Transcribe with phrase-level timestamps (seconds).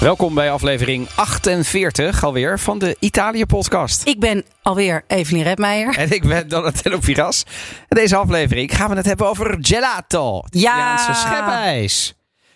[0.00, 4.06] Welkom bij aflevering 48 alweer van de Italië-podcast.
[4.06, 5.96] Ik ben alweer Evelien Redmeijer.
[5.96, 7.44] En ik ben Donatello Piras.
[7.88, 10.42] En deze aflevering gaan we het hebben over gelato.
[10.50, 12.14] Italiaanse schepijs.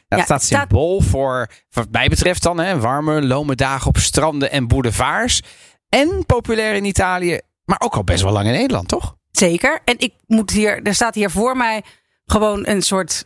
[0.09, 3.97] Dat Ja, staat staat- symbool voor, wat mij betreft dan, hè, warme, lome dagen op
[3.99, 5.43] stranden en boulevards.
[5.89, 9.17] En populair in Italië, maar ook al best wel lang in Nederland, toch?
[9.31, 9.81] Zeker.
[9.85, 11.83] En ik moet hier, er staat hier voor mij
[12.27, 13.25] gewoon een soort.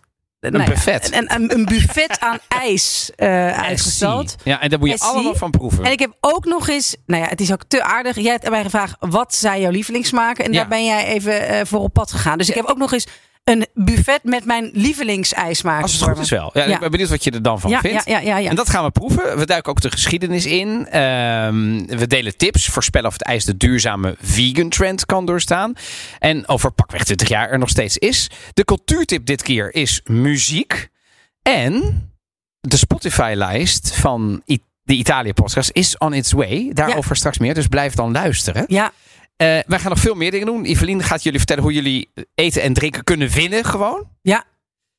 [0.55, 1.13] Een buffet.
[1.15, 4.37] Een, een, een buffet aan ijs eh uitgestald.
[4.45, 5.11] Ja, en daar moet je Essie.
[5.11, 5.85] allemaal van proeven.
[5.85, 8.17] En ik heb ook nog eens, nou ja, het is ook te aardig.
[8.17, 10.45] Jij hebt mij gevraagd, wat zijn jouw lievelingssmaken?
[10.45, 10.59] En Ja.
[10.59, 12.39] daar ben jij even eh, voor op pad gegaan.
[12.39, 13.07] Dus ik heb ook nog eens
[13.47, 15.83] een buffet met mijn lievelingsijsmaken.
[15.83, 16.51] Als het goed is wel.
[16.55, 16.75] Ja, Ja.
[16.75, 18.05] Ik ben benieuwd wat je er dan van Ja, vindt.
[18.07, 18.51] ja, ja, ja.
[18.51, 19.39] En dat gaan we proeven.
[19.39, 20.87] We duiken ook de geschiedenis in.
[20.91, 22.67] Ehm, we delen tips.
[22.69, 25.73] Voorspellen of het ijs de duurzame vegan trend kan doorstaan.
[26.19, 28.31] En over pakweg 20 jaar er nog steeds is.
[28.55, 30.89] De cultuurtip dit keer is muziek.
[31.43, 32.03] En
[32.61, 34.43] de Spotify-lijst van
[34.83, 36.71] de Italië-podcast is on its way.
[36.73, 37.55] Daarover straks meer.
[37.55, 38.65] Dus blijf dan luisteren.
[38.69, 38.93] Ja,
[39.37, 40.65] wij gaan nog veel meer dingen doen.
[40.65, 43.65] Evelien gaat jullie vertellen hoe jullie eten en drinken kunnen winnen.
[43.65, 44.09] Gewoon.
[44.23, 44.45] ja.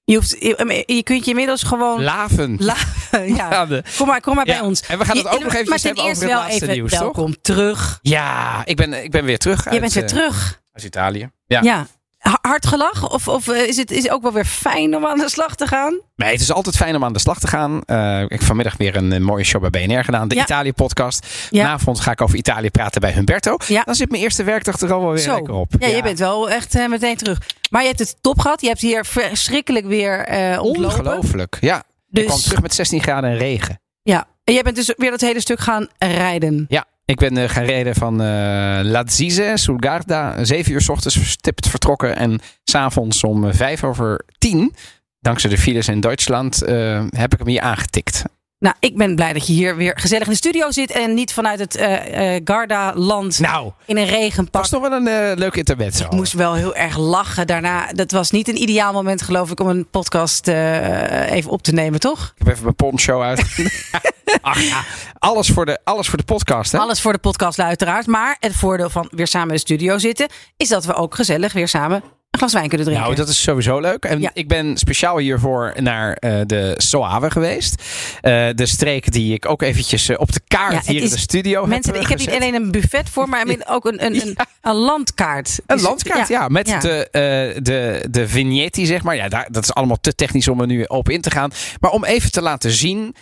[0.03, 2.03] Je, hoeft, je, je kunt je inmiddels gewoon.
[2.03, 2.55] Laven.
[2.59, 2.75] La-
[3.37, 3.67] ja.
[3.97, 4.81] Kom maar, kom maar Ja, bij ons.
[4.81, 6.91] en we gaan het ook nog maar ten hebben over het wel laatste even nieuws,
[6.91, 6.99] toch?
[6.99, 7.99] welkom terug.
[8.01, 9.63] Ja, ik ben, ik ben weer terug.
[9.63, 10.61] Je uit, bent weer eh, terug.
[10.71, 11.29] uit Italië.
[11.47, 11.61] Ja.
[11.61, 11.87] Ja.
[12.27, 13.09] Ha- Hard gelach?
[13.11, 15.55] Of, of eh, is, het, is het ook wel weer fijn om aan de slag
[15.55, 15.99] te gaan?
[16.15, 17.81] Nee, het is altijd fijn om aan de slag te gaan.
[17.85, 20.27] Eh, ik heb vanmiddag weer een, mooie show bij BNR gedaan.
[20.27, 20.41] De Ja.
[20.43, 21.27] Italië-podcast.
[21.49, 21.61] Ja.
[21.63, 23.57] Vanavond ga ik over Italië praten bij Humberto.
[23.67, 23.81] Ja.
[23.83, 25.35] Dan zit mijn eerste werkdag er al wel weer Zo.
[25.35, 25.73] lekker op.
[25.79, 27.37] Ja, je bent wel echt eh, meteen terug.
[27.69, 28.61] Maar je hebt het top gehad.
[28.61, 30.27] Je hebt hier verschrikkelijk weer
[30.61, 30.99] ontlopen.
[30.99, 31.57] Ongelooflijk.
[31.61, 33.79] Ja, Dus, ik kwam terug met 16 graden en regen.
[34.03, 34.25] Ja.
[34.43, 36.65] En jij bent dus weer dat hele stuk gaan rijden.
[36.67, 40.43] Ja, ik ben eh, gaan rijden van eh Lazise, Sulgarda.
[40.43, 42.15] Zeven uur s ochtends stipt vertrokken.
[42.15, 44.73] En s'avonds om eh, vijf over tien,
[45.19, 48.23] dankzij de files in Duitsland, eh, heb ik hem hier aangetikt.
[48.59, 50.91] Nou, ik ben blij dat je hier weer gezellig in de studio zit.
[50.91, 54.61] En niet vanuit het eh, Garda-land Nou, in een regenpak.
[54.61, 56.05] was toch wel een eh, leuk intermezzo.
[56.05, 57.93] Ik moest wel heel erg lachen daarna.
[57.93, 61.99] Dat was niet een ideaal moment, geloof ik, om een podcast even op te nemen,
[61.99, 62.33] toch?
[62.35, 63.41] Ik heb even mijn poncho uit.
[64.41, 64.83] Ach ja,
[65.19, 66.77] alles voor de, alles voor de podcast, hè?
[66.77, 68.07] Alles voor de podcast, uiteraard.
[68.07, 71.53] Maar het voordeel van weer samen in de studio zitten, is dat we ook gezellig
[71.53, 72.03] weer samen
[72.41, 73.05] een glas wijn kunnen drinken.
[73.07, 74.03] Nou, dat is sowieso leuk.
[74.05, 74.29] En Ja.
[74.33, 77.83] ik ben speciaal hiervoor naar eh, de Soave geweest.
[78.21, 81.17] Eh, de streek die ik ook eventjes eh, op de kaart Ja, hier in de
[81.17, 84.37] studio Mensen, heb ik heb niet alleen een buffet voor, maar ook een, een, een,
[84.61, 85.59] een landkaart.
[85.65, 86.47] Een Dus- landkaart, ja.
[86.47, 86.65] met.
[86.81, 89.15] De, eh, de, de vignetti, zeg maar.
[89.15, 91.51] Ja, daar, dat is allemaal te technisch om er nu op in te gaan.
[91.79, 93.15] Maar om even te laten zien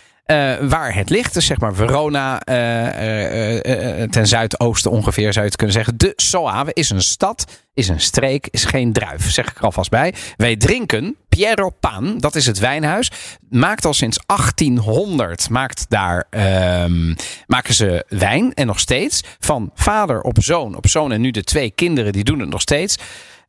[0.68, 1.34] waar het ligt.
[1.34, 5.74] Dus zeg maar Verona, eh, eh, eh, eh, ten zuidoosten ongeveer zou je het kunnen
[5.76, 5.98] zeggen.
[5.98, 7.44] De Soave is een stad,
[7.74, 9.30] is een streek, is geen druif.
[9.30, 10.14] Zeg ik er alvast bij.
[10.36, 13.10] Wij drinken Piero Pan, dat is het wijnhuis.
[13.48, 17.14] Maakt al sinds 1800, maakt daar, ehm,
[17.46, 18.54] maken ze wijn.
[18.54, 22.24] En nog steeds van vader op zoon, op zoon en nu de twee kinderen, die
[22.24, 22.96] doen het nog steeds.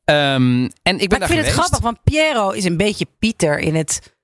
[0.06, 0.16] Ehm,
[0.64, 1.46] en ik ben Maar ik daar vind geweest.
[1.46, 4.16] het grappig, want Piero is een beetje Pieter in het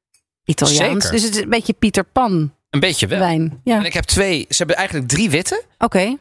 [0.45, 1.03] Italiaans.
[1.03, 1.11] Zeker.
[1.11, 3.19] Dus het is een beetje Pieter Pan Een beetje wel.
[3.19, 3.61] wijn.
[3.63, 3.87] Ja, En oké.
[3.87, 5.63] ik heb twee, ze hebben eigenlijk drie witte.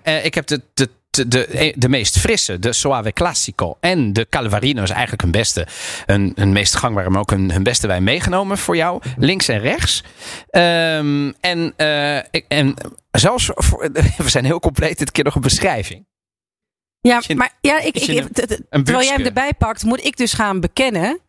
[0.02, 3.76] Eh, ik heb de, de, de, de, de meest frisse, de Soave Classico.
[3.80, 5.66] En de Calvarino is eigenlijk hun beste,
[6.06, 9.02] hun, hun meest gangbare, maar ook hun, hun beste wijn meegenomen voor jou.
[9.16, 10.04] Links en rechts.
[10.50, 12.74] Ehm, en, eh, ik, en
[13.10, 16.06] zelfs, voor, we zijn heel compleet dit keer nog een beschrijving.
[17.00, 18.28] Ja, maar ja, ik, ik,
[18.70, 21.20] terwijl jij hem erbij pakt, moet ik dus gaan bekennen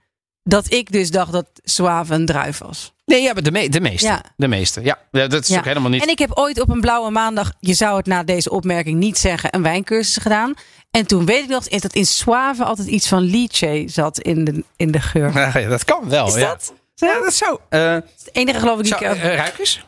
[0.43, 2.93] dat ik dus dacht dat Suave een druif was.
[3.05, 4.05] Nee, ja, maar de, me, de meeste.
[4.07, 4.21] Ja.
[4.35, 4.99] De meeste, ja.
[5.11, 5.57] Ja, Dat is Ja.
[5.57, 6.01] ook helemaal niet...
[6.01, 9.17] En ik heb ooit op een blauwe maandag, je zou het na deze opmerking niet
[9.17, 10.53] zeggen, een wijncursus gedaan.
[10.91, 14.63] En toen weet ik nog dat in Suave altijd iets van lychee zat in de,
[14.75, 15.33] in de geur.
[15.61, 16.39] Ja, dat kan wel, Is ja.
[16.49, 16.73] dat?
[16.95, 17.59] Ja, dat zou...
[17.69, 19.21] eh, Het enige geloof ik die zou ik...
[19.21, 19.85] eh, ruik eens?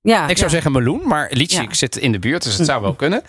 [0.00, 2.94] ja, Ik zou zeggen meloen, maar lychee zit in de buurt, dus het zou wel
[2.94, 3.22] kunnen.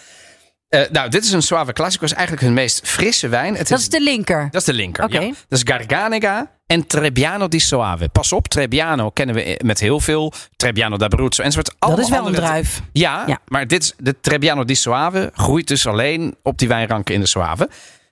[0.67, 2.05] Eh, nou, dit is een Suave Classico.
[2.05, 3.55] is eigenlijk hun meest frisse wijn.
[3.55, 4.47] Het Dat is de linker.
[4.51, 5.03] dat is de linker.
[5.03, 5.19] Oké.
[5.19, 5.33] Ja.
[5.47, 8.09] Dat is Garganega en Trebbiano di Soave.
[8.09, 10.33] Pas op, Trebbiano kennen we met heel veel.
[10.55, 11.65] Trebbiano d'Abruzzo enzovoort.
[11.67, 12.81] Dat Allemaal is wel een druif.
[12.91, 13.39] Ja, Ja.
[13.47, 17.27] maar dit is, de Trebbiano di Soave groeit dus alleen op die wijnranken in de
[17.27, 17.69] Soave.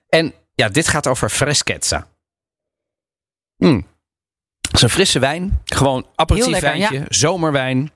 [0.08, 2.06] En ja, dit gaat over freschezza.
[3.56, 3.86] Mm.
[4.60, 5.60] Het is een frisse wijn.
[5.64, 7.04] Gewoon aperitief wijntje.
[7.08, 7.90] Zomerwijn.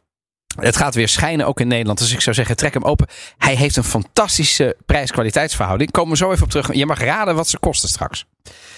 [0.58, 1.99] Het gaat weer schijnen ook in Nederland.
[1.99, 3.06] Dus ik zou zeggen, trek hem open.
[3.38, 5.91] Hij heeft een fantastische prijs-kwaliteitsverhouding.
[5.91, 6.75] Komen we zo even op terug.
[6.75, 8.25] Je mag raden wat ze kosten straks.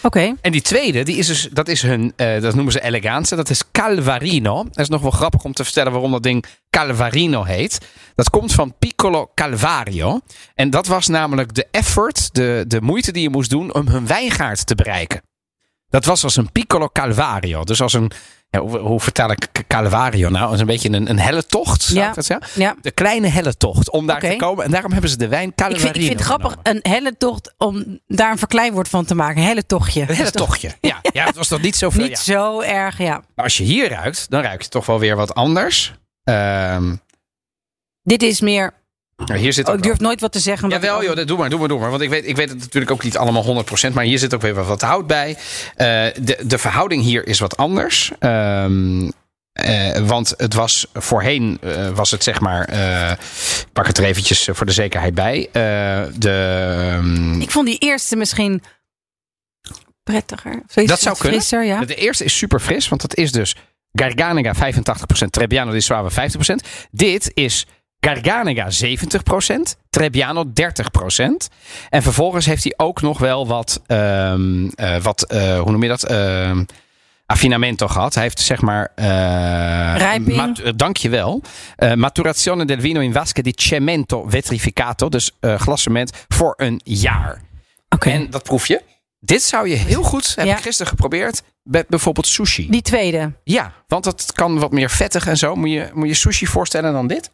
[0.03, 0.35] Oké.
[0.41, 3.37] En die tweede, die is dus, dat is hun, eh, dat noemen ze elegance.
[3.37, 4.65] Dat is Calvarino.
[4.65, 7.79] Dat is nog wel grappig om te vertellen waarom dat ding Calvarino heet.
[8.15, 10.21] Dat komt van Piccolo Calvario.
[10.55, 14.07] En dat was namelijk de effort, de, de moeite die je moest doen om hun
[14.07, 15.23] wijngaard te bereiken.
[15.89, 17.65] Dat was als een Piccolo Calvario.
[17.65, 18.13] Dus als een,
[18.53, 20.51] ja, hoe, hoe vertaal ik Calvario nou?
[20.51, 22.09] Als een beetje een, een helle tocht, zou Ja.
[22.09, 22.47] ik dat zeggen?
[22.63, 22.75] Ja.
[22.81, 24.65] De kleine helle tocht, om daar te komen.
[24.65, 27.55] En daarom hebben ze de wijn Ik vind, ik vind het grappig, een helle tocht,
[27.59, 29.41] om daar een verkleinwoord van te maken.
[29.43, 30.01] Een helle tochtje.
[30.01, 30.71] Een helle Dat is toch tochtje.
[30.81, 32.03] Ja, ja, het was toch niet zoveel.
[32.03, 32.35] Niet ja.
[32.35, 33.23] zo erg, ja.
[33.35, 35.93] Maar als je hier ruikt, dan ruik je toch wel weer wat anders.
[36.25, 36.95] Ehm,
[38.03, 38.81] Dit is meer...
[39.27, 40.69] nou, hier zit Oh, ook ik durf wel- nooit wat te zeggen.
[40.69, 41.91] Jawel, ik- joh, dat- doe maar, doe maar, doe maar.
[41.91, 43.95] Want ik weet, ik weet het natuurlijk ook niet allemaal 100%.
[43.95, 45.37] Maar hier zit ook weer wat- hout bij.
[45.77, 45.87] Eh,
[46.21, 48.11] de, de verhouding hier is wat anders.
[48.19, 49.11] Ehm,
[49.53, 52.69] eh, want het was voorheen, eh, was het zeg maar.
[53.61, 55.49] ik pak het er eventjes voor de zekerheid bij.
[56.19, 58.63] De, ehm, Ik vond die eerste misschien
[60.03, 60.63] prettiger.
[60.69, 61.39] Zoiets Dat zou kunnen.
[61.41, 61.85] Frisser, ja.
[61.85, 63.57] De eerste is super fris, want dat is dus
[63.93, 66.69] Garganega 85%, Trebbiano di Suave 50%.
[66.91, 67.67] Dit is
[68.07, 71.49] Garganega 70%, Trebbiano 30%.
[71.91, 75.89] En vervolgens heeft hij ook nog wel wat, ehm, eh, wat eh, hoe noem je
[75.89, 76.05] dat?
[76.05, 76.65] Ehm
[77.27, 78.15] affinamento gehad.
[78.15, 78.93] Hij heeft zeg maar...
[78.95, 79.05] eh
[79.97, 80.37] Rijping.
[80.37, 81.43] mat- dankjewel.
[81.95, 85.09] Maturazione del vino in vasche di cemento vetrificato.
[85.09, 87.41] Dus glassement voor een jaar.
[87.89, 88.11] Oké.
[88.11, 88.83] En dat proef je.
[89.21, 90.57] Dit zou je heel goed, heb Ja.
[90.57, 92.71] ik gisteren geprobeerd, met bijvoorbeeld sushi.
[92.71, 93.33] Die tweede.
[93.45, 95.55] Ja, want dat kan wat meer vettig en zo.
[95.55, 97.31] Moet je, moet je sushi voorstellen dan dit?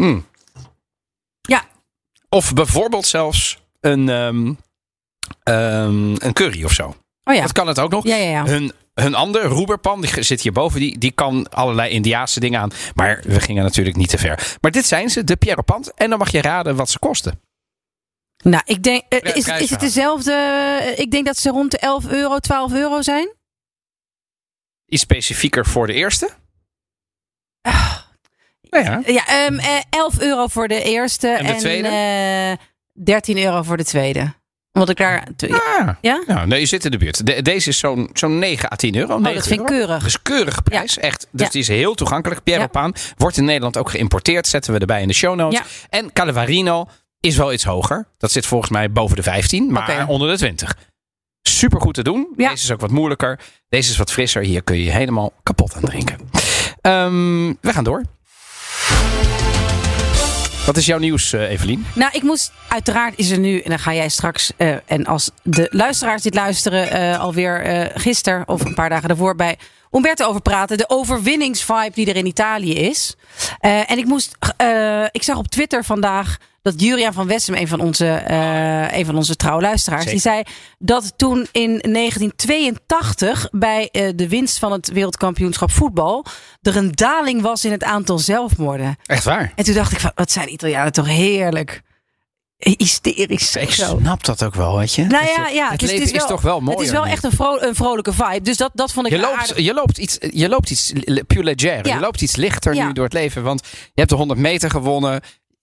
[0.00, 0.26] Mm.
[1.40, 1.64] Ja.
[2.28, 4.52] Of bijvoorbeeld zelfs een, ehm,
[5.42, 6.96] ehm, een curry of zo.
[7.24, 7.40] Oh ja.
[7.42, 8.04] Dat kan het ook nog.
[8.04, 8.44] Ja, ja, ja.
[8.44, 12.70] Hun, hun ander, roeberpan, die zit hierboven, die, die kan allerlei Indiaanse dingen aan.
[12.94, 14.56] Maar we gingen natuurlijk niet te ver.
[14.60, 15.94] Maar dit zijn ze, de Pierre Pand.
[15.94, 17.40] En dan mag je raden wat ze kosten.
[18.44, 20.32] Nou, ik denk, eh, is, is het dezelfde?
[20.32, 23.32] eh, Ik denk dat ze rond de 11 euro, 12 euro zijn.
[24.86, 26.30] Iets specifieker voor de eerste?
[27.62, 28.00] Nou
[28.70, 29.02] ja.
[29.06, 31.28] Ja, ehm, eh, 11 euro voor de eerste.
[31.28, 31.88] En de tweede?
[31.88, 34.32] eh, 13 euro voor de tweede.
[34.72, 35.26] Omdat ik daar.
[35.78, 36.22] Ah, Ja?
[36.26, 37.26] Nou, nee, je zit in de buurt.
[37.26, 39.14] De- deze is zo'n zo'n 9 à 10 euro.
[39.14, 40.02] Oh, 9 dat vind ik keurig.
[40.02, 41.26] Dus keurige prijs, echt.
[41.32, 41.52] Dus Ja.
[41.52, 42.42] die is heel toegankelijk.
[42.42, 42.68] Pierre.
[42.68, 44.46] Paan wordt in Nederland ook geïmporteerd.
[44.46, 45.60] Zetten we erbij in de show notes.
[45.88, 46.86] En Calavarino
[47.20, 48.06] is wel iets hoger.
[48.18, 50.76] Dat zit volgens mij boven de 15, maar onder de 20.
[51.42, 52.32] Super goed te doen.
[52.36, 52.48] Ja.
[52.50, 53.38] Deze is ook wat moeilijker.
[53.68, 54.42] Deze is wat frisser.
[54.42, 56.18] Hier kun je je helemaal kapot aan drinken.
[56.80, 58.02] Ehm, we gaan door.
[60.66, 61.86] Wat is jouw nieuws, eh, Evelien?
[61.94, 62.52] Nou, ik moest.
[62.68, 63.58] Uiteraard is er nu.
[63.60, 64.52] En dan ga jij straks.
[64.56, 66.90] eh, en als de luisteraars dit luisteren.
[66.90, 69.58] eh, alweer eh gisteren of een paar dagen daarvoor bij
[69.92, 70.78] Umberto over praten.
[70.78, 73.14] De overwinningsvibe die er in Italië is.
[73.60, 74.36] En ik moest.
[75.10, 76.36] ik zag op Twitter vandaag.
[76.62, 80.42] Dat Juriaan van Wessem, een van onze, eh een van onze trouwe luisteraars, die zei
[80.78, 86.24] dat toen in 1982 bij eh, de winst van het wereldkampioenschap voetbal
[86.62, 88.96] er een daling was in het aantal zelfmoorden.
[89.04, 89.52] Echt waar?
[89.54, 91.82] En toen dacht ik, van, wat zijn Italianen toch heerlijk.
[92.76, 93.56] Hysterisch.
[93.56, 95.04] Ik snap dat ook wel, weet je.
[95.04, 95.24] Nou
[95.54, 96.76] ja, het leven is, wel, toch wel mooi.
[96.76, 98.40] Het is wel echt een, vro- een vrolijke vibe.
[98.40, 99.58] Dus dat, dat vond ik Je loopt, aardig.
[99.58, 100.92] je loopt iets, je loopt iets
[101.26, 101.86] plus leger.
[101.86, 101.94] Ja.
[101.94, 102.86] Je loopt iets lichter Ja.
[102.86, 103.42] nu door het leven.
[103.42, 105.20] Want je hebt de 100 meter gewonnen.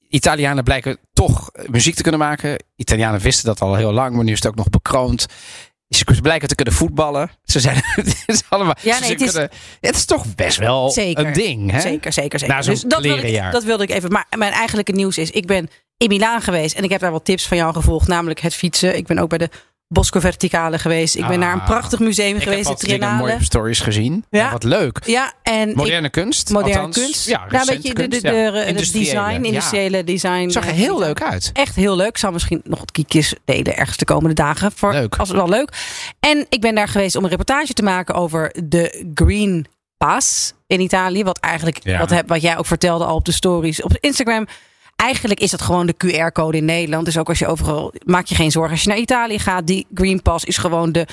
[0.09, 2.64] Italianen blijken toch muziek te kunnen maken.
[2.76, 5.26] Italianen wisten dat al heel lang, maar nu is het ook nog bekroond.
[5.90, 7.30] Ze blijken te kunnen voetballen.
[7.44, 8.76] Ze zijn het is allemaal.
[8.81, 9.49] Ja, ze nee, het is- kunnen-
[9.81, 11.26] het is toch best wel Zeker.
[11.26, 11.80] een ding, hè?
[11.81, 12.66] Zeker, zeker, zeker.
[12.66, 14.11] Dus dat wilde, ik, dat wilde ik even.
[14.11, 16.76] Maar mijn eigenlijke nieuws is, ik ben in Milaan geweest.
[16.76, 18.07] En ik heb daar wat tips van jou gevolgd.
[18.07, 18.97] Namelijk het fietsen.
[18.97, 19.49] Ik ben ook bij de
[19.90, 21.16] Bosco Verticale geweest.
[21.16, 21.38] Ik ben Ah.
[21.40, 22.64] naar een prachtig museum Ik heb geweest.
[22.66, 23.18] dingen, Triennale.
[23.18, 24.26] mooie stories gezien.
[24.30, 24.40] Ja.
[24.40, 24.52] Ja.
[24.52, 25.00] Wat leuk.
[25.06, 26.50] Ja, en ik- Moderne kunst.
[26.50, 26.96] moderne althans.
[27.06, 27.28] kunst.
[27.28, 29.48] Ja, nou, recente weet je, de, de, de, de Industriële, design, ja.
[29.48, 30.50] industriële design.
[30.50, 31.06] Zag er eh, heel design.
[31.08, 31.50] leuk uit.
[31.54, 32.08] Echt heel leuk.
[32.08, 34.72] Ik zal misschien nog wat kiekjes delen ergens de komende dagen.
[34.76, 35.16] Voor, Leuk.
[35.16, 35.70] Als wel leuk.
[36.20, 39.66] En ik ben daar geweest om een reportage te maken over de Green
[39.98, 41.24] Pass in Italië.
[41.24, 42.00] Wat eigenlijk, Ja.
[42.00, 44.48] wat, heb, wat jij ook vertelde al op de stories op Instagram.
[44.97, 47.06] Eigenlijk is dat gewoon de QR-code in Nederland.
[47.06, 48.71] Dus ook als je overal, maak je geen zorgen.
[48.71, 51.07] Als je naar Italië gaat, die Green Pass is gewoon de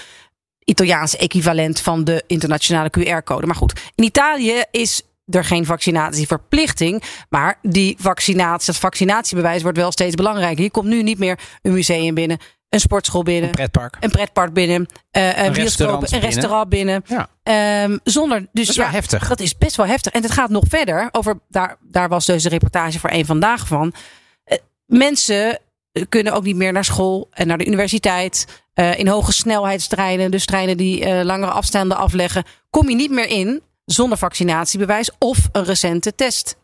[0.64, 3.46] Italiaanse equivalent van de internationale QR-code.
[3.46, 7.02] Maar goed, in Italië is er geen vaccinatieverplichting.
[7.28, 10.64] Maar die vaccinatie, dat vaccinatiebewijs wordt wel steeds belangrijker.
[10.64, 12.38] Je komt nu niet meer een museum binnen,
[12.75, 13.97] een sportschool binnen, Pretpark.
[14.00, 17.04] een pretpark binnen, eh, een, bioscoop, restaurant een restaurant binnen.
[17.07, 17.28] Ja.
[17.43, 19.28] Ehm, zonder, dus Dat is wel ja, heftig.
[19.28, 20.12] dat is best wel heftig.
[20.12, 21.09] En het gaat nog verder.
[21.12, 23.95] Over, daar, daar was dus een reportage voor één vandaag van.
[24.45, 25.59] Eh, mensen
[26.09, 28.62] kunnen ook niet meer naar school en naar de universiteit.
[28.75, 33.28] Eh, in hoge snelheidstreinen, dus treinen die eh, langere afstanden afleggen, kom je niet meer
[33.28, 33.62] in.
[33.85, 36.57] zonder vaccinatiebewijs of een recente test.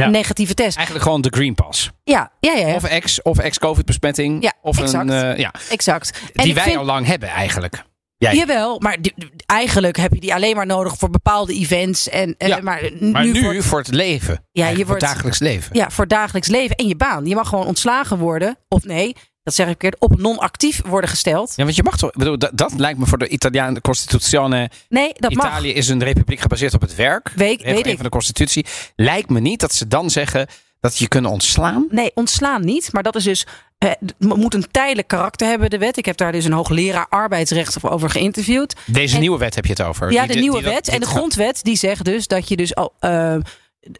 [0.00, 0.06] Ja.
[0.06, 0.76] Een negatieve test.
[0.76, 1.90] Eigenlijk gewoon de Green Pass.
[2.04, 2.74] Ja, ja, ja, ja.
[2.74, 4.42] Of ex, of ex-COVID-besmetting.
[4.42, 5.10] Ja, of exact.
[5.10, 6.20] een, eh, ja, exact.
[6.34, 7.82] En die wij vind- al lang hebben eigenlijk.
[8.16, 8.34] Jij.
[8.34, 9.14] Jawel, maar die-
[9.46, 12.08] eigenlijk heb je die alleen maar nodig voor bepaalde events.
[12.08, 14.44] En, en- Ja, maar, Maar nu, voor- voor het leven.
[14.52, 15.76] je Eigenlijk voor wordt- het dagelijks leven.
[15.76, 17.26] ja, voor dagelijks leven en je baan.
[17.26, 18.56] Je mag gewoon ontslagen worden.
[18.68, 20.00] Of nee, dat zeg ik verkeerd.
[20.00, 21.52] Op non-actief worden gesteld.
[21.56, 22.10] Ja, want je mag toch.
[22.12, 24.70] Bedoel, dat, dat lijkt me voor de Italiaanse Constituzione.
[24.88, 25.46] Nee, dat mag.
[25.46, 27.32] Italië is een republiek gebaseerd op het werk.
[27.34, 27.94] Weet- weet ik.
[27.94, 28.66] van de Constitutie.
[28.96, 30.46] Lijkt me niet dat ze dan zeggen
[30.80, 31.86] dat je kunnen ontslaan.
[31.90, 32.92] Nee, ontslaan niet.
[32.92, 33.46] Maar dat is dus.
[33.78, 35.96] eh, het moet een tijdelijk karakter hebben, de wet.
[35.96, 38.74] Ik heb daar dus een hoogleraar arbeidsrecht over geïnterviewd.
[38.86, 40.12] Deze En- nieuwe wet heb je het over.
[40.12, 40.88] Ja, Die- de nieuwe die wet.
[40.88, 42.92] En de grondwet die zegt dus dat je dus al.
[43.00, 43.34] eh,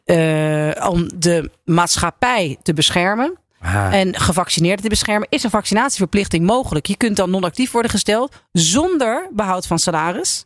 [0.04, 3.94] eh, om de maatschappij te beschermen Ah.
[3.94, 6.86] en gevaccineerden te beschermen, is een vaccinatieverplichting mogelijk.
[6.86, 10.44] Je kunt dan non-actief worden gesteld zonder behoud van salaris.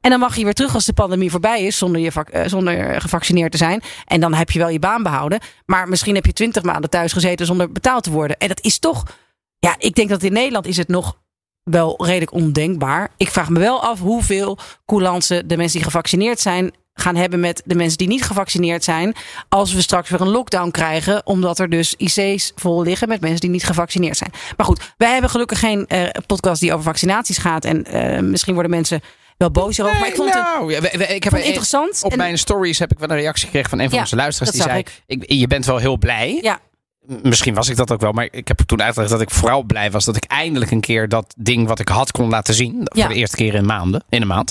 [0.00, 2.46] En dan mag je weer terug als de pandemie voorbij is, zonder, je vac- eh,
[2.46, 3.82] zonder gevaccineerd te zijn.
[4.06, 5.40] En dan heb je wel je baan behouden.
[5.66, 8.36] Maar misschien heb je twintig maanden thuis gezeten zonder betaald te worden.
[8.38, 9.02] En dat is toch.
[9.58, 11.16] Ja, ik denk dat in Nederland is het nog
[11.62, 13.10] wel redelijk ondenkbaar.
[13.16, 17.62] Ik vraag me wel af hoeveel coulance de mensen die gevaccineerd zijn gaan hebben met
[17.64, 19.14] de mensen die niet gevaccineerd zijn.
[19.48, 21.26] Als we straks weer een lockdown krijgen.
[21.26, 24.30] Omdat er dus IC's vol liggen met mensen die niet gevaccineerd zijn.
[24.56, 27.64] Maar goed, wij hebben gelukkig geen eh, podcast die over vaccinaties gaat.
[27.64, 29.00] En eh, misschien worden mensen
[29.36, 29.98] wel boos erover.
[29.98, 32.00] maar ik vond het, nou, ja, we- we- ik heb een- interessant.
[32.02, 34.16] Op En- mijn stories heb ik wel een reactie gekregen van een van Ja, onze
[34.16, 34.52] luisteraars.
[34.56, 36.38] Die zei: ik, Je bent wel heel blij.
[36.42, 36.60] Ja.
[37.22, 39.90] Misschien was ik dat ook wel, maar ik heb toen uitgelegd dat ik vooral blij
[39.90, 42.74] was dat ik eindelijk een keer dat ding wat ik had kon laten zien.
[42.92, 43.04] Ja.
[43.04, 44.50] Voor de eerste keer in maanden, in een maand.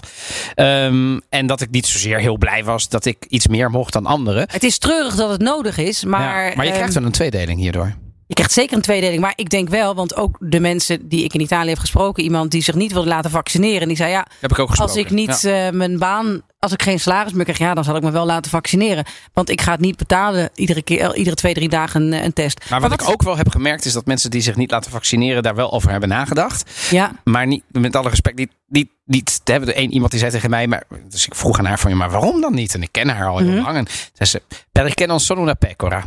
[0.55, 4.05] Ehm, en dat ik niet zozeer heel blij was dat ik iets meer mocht dan
[4.05, 4.47] anderen.
[4.51, 6.03] Het is treurig dat het nodig is.
[6.03, 7.95] Maar, Ja, maar je ehm, krijgt wel een tweedeling hierdoor.
[8.27, 9.21] Je krijgt zeker een tweedeling.
[9.21, 12.51] Maar ik denk wel, want ook de mensen die ik in Italië heb gesproken, iemand
[12.51, 14.93] die zich niet wilde laten vaccineren, die zei ja, Heb ik ook gesproken.
[14.95, 15.67] als ik niet Ja.
[15.67, 18.25] eh, mijn baan, als ik geen salaris meer krijg, ja, dan zal ik me wel
[18.25, 19.05] laten vaccineren.
[19.33, 22.33] Want ik ga het niet betalen iedere keer, eh, iedere twee, drie dagen een, een
[22.33, 22.69] test.
[22.69, 25.43] Maar wat ik ook wel heb gemerkt is dat mensen die zich niet laten vaccineren
[25.43, 26.71] daar wel over hebben nagedacht.
[26.89, 29.75] Ja, Maar niet, met alle respect, niet, niet, niet te hebben.
[29.75, 31.97] Er een, iemand die zei tegen mij, maar, dus ik vroeg aan haar van, ja,
[31.97, 32.73] maar waarom dan niet?
[32.73, 33.61] En ik ken haar al heel Mhm.
[33.63, 33.77] lang.
[33.77, 34.41] En zei ze,
[34.71, 36.05] perché non sono una pecora.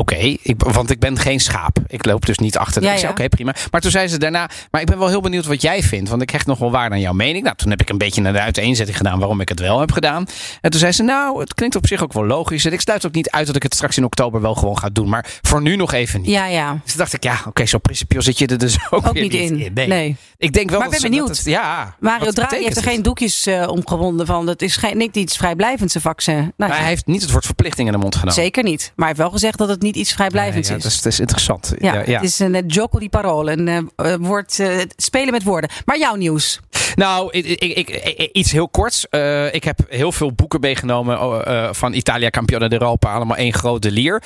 [0.00, 1.78] Oké, want ik ben geen schaap.
[1.86, 2.80] Ik loop dus niet achter.
[2.82, 3.54] de- Ja, oké, prima.
[3.70, 6.08] Maar toen zei ze daarna, maar ik ben wel heel benieuwd wat jij vindt.
[6.10, 7.44] Want ik hecht nog wel waar aan jouw mening.
[7.44, 9.92] Nou, toen heb ik een beetje naar de uiteenzetting gedaan waarom ik het wel heb
[9.92, 10.26] gedaan.
[10.60, 12.64] En toen zei ze, nou, het klinkt op zich ook wel logisch.
[12.64, 14.88] En ik sluit ook niet uit dat ik het straks in oktober wel gewoon ga
[14.92, 15.08] doen.
[15.08, 16.30] Maar voor nu nog even niet.
[16.30, 16.72] ja, ja.
[16.72, 19.70] Dus toen dacht ik, ja, oké, zo principieel zit je er dus ook, niet in.
[19.74, 19.86] Nee.
[19.86, 20.16] Nee.
[20.38, 21.36] Ik denk wel Maar dat ben dat benieuwd.
[21.36, 21.94] het- ja.
[22.00, 22.92] Mario Draghi heeft er het?
[22.92, 24.46] geen doekjes eh, omgewonden van.
[24.46, 26.34] Dat is geen, niet iets vrijblijvends, vaccin.
[26.36, 28.34] Nou, Maar hij heeft niet het woord verplichting in de mond genomen.
[28.34, 28.80] Zeker niet.
[28.82, 30.92] Maar hij heeft wel gezegd dat het niet iets vrijblijvends Nee, ja, is.
[30.92, 31.02] dat is.
[31.02, 31.72] Dat is interessant.
[31.78, 32.12] Ja, Ja, ja.
[32.20, 33.52] het is een uh, gioco di parole.
[33.52, 35.70] Een eh, eh, woord, eh, spelen met woorden.
[35.84, 36.60] Maar jouw nieuws.
[36.94, 37.88] Nou, ik, ik,
[38.32, 39.08] iets heel korts.
[39.08, 43.12] Eh, ik heb heel veel boeken meegenomen oh, eh, van Italia Campione d'Europa.
[43.12, 44.22] Allemaal één grote lier.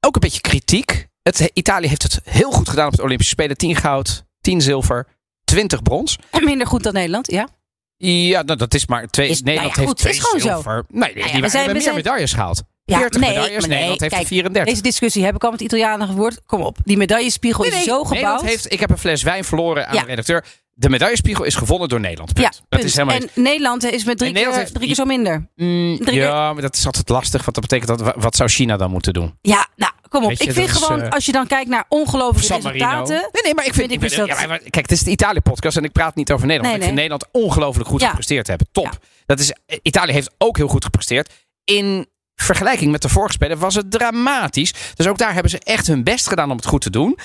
[0.00, 1.06] Ook een beetje kritiek.
[1.22, 3.56] Het, Italië heeft het heel goed gedaan op het Olympische Spelen.
[3.56, 5.06] 10 goud, 10 zilver,
[5.44, 6.18] 20 brons.
[6.40, 7.48] Minder goed dan Nederland, ja.
[7.96, 9.28] Ja, nou, dat is maar twee.
[9.28, 10.46] Is- Nederland nou ja, heeft goed, twee is gewoon zo.
[10.62, 10.84] zilver.
[10.88, 12.62] Nee, die ja, we hebben we meer zijn- medailles gehaald.
[12.92, 13.60] Ja, 40 nee, medailles.
[13.60, 14.72] nee, Nederland heeft kijk, 34.
[14.72, 16.40] Deze discussie heb ik al met Italianen gevoerd.
[16.46, 18.42] Kom op, die medaillespiegel is zo gebouwd.
[18.42, 20.00] Heeft, ik heb een fles wijn verloren aan Ja.
[20.00, 20.44] de redacteur.
[20.74, 22.32] De medaillespiegel is gewonnen door Nederland.
[22.32, 22.44] Punt.
[22.46, 22.84] ja, Dat punt.
[22.84, 25.50] is helemaal en Nederland is met drie, keer, heeft- drie keer zo minder.
[25.56, 27.42] Mm, Drie ja, maar dat is altijd lastig.
[27.44, 29.38] Want dat betekent dat wat zou China dan moeten doen?
[29.40, 30.30] Ja, nou, kom op.
[30.30, 33.14] Je, ik vind is, gewoon, eh, als je dan kijkt naar ongelooflijke San resultaten.
[33.32, 35.10] Nee, nee, maar ik vind, vind ik dus ja, dat- maar kijk, het is de
[35.10, 36.76] Italië-podcast en ik praat niet over Nederland.
[36.78, 37.08] Nee, Ik vind nee.
[37.18, 38.08] Nederland ongelooflijk goed Ja.
[38.08, 38.66] gepresteerd hebben.
[38.72, 38.84] Top.
[38.84, 38.92] Ja.
[39.26, 41.30] Dat is, Italië heeft ook heel goed gepresteerd.
[41.64, 42.06] In
[42.44, 44.74] vergelijking met de vorige spelen was het dramatisch.
[44.94, 47.18] Dus ook daar hebben ze echt hun best gedaan om het goed te doen.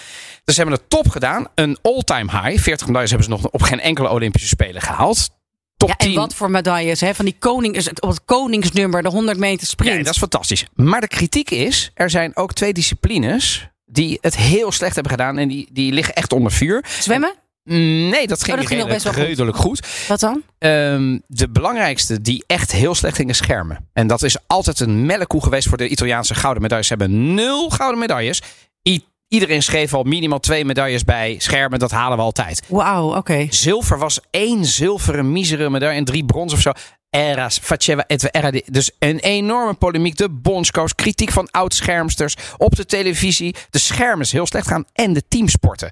[0.44, 1.48] Dus ze hebben het top gedaan.
[1.56, 2.62] Een all-time high.
[2.64, 5.30] 40 medailles hebben ze nog op geen enkele Olympische Spelen gehaald.
[5.78, 6.16] Top Ja, en 10.
[6.16, 7.16] wat voor medailles, hè?
[7.16, 9.98] Van die koning, op het koningsnummer, de 100 meter sprint.
[9.98, 10.66] Ja, dat is fantastisch.
[10.74, 15.38] Maar de kritiek is, er zijn ook twee disciplines die het heel slecht hebben gedaan.
[15.38, 16.86] En die, die liggen echt onder vuur.
[17.00, 17.34] Zwemmen?
[17.70, 19.22] Nee, dat ging, Oh, dat ging nog best wel goed.
[19.24, 19.88] redelijk goed.
[20.08, 20.42] Wat dan?
[20.60, 23.90] Ehm, de belangrijkste die echt heel slecht gingen schermen.
[23.94, 26.88] En dat is altijd een melkkoe geweest voor de Italiaanse gouden medailles.
[26.88, 28.42] Ze hebben nul gouden medailles.
[28.90, 31.80] I- iedereen schreef al minimaal twee medailles bij schermen.
[31.80, 32.64] Dat halen we altijd.
[32.68, 33.48] Wauw, oké.
[33.50, 36.72] Zilver was één zilveren misere medaille en drie brons of zo.
[37.10, 40.18] Eras, faceva era Dus een enorme polemiek.
[40.18, 43.56] De bondscoach, kritiek van oud-schermsters op de televisie.
[43.70, 44.86] De schermen is heel slecht gaan.
[44.94, 45.92] En de teamsporten.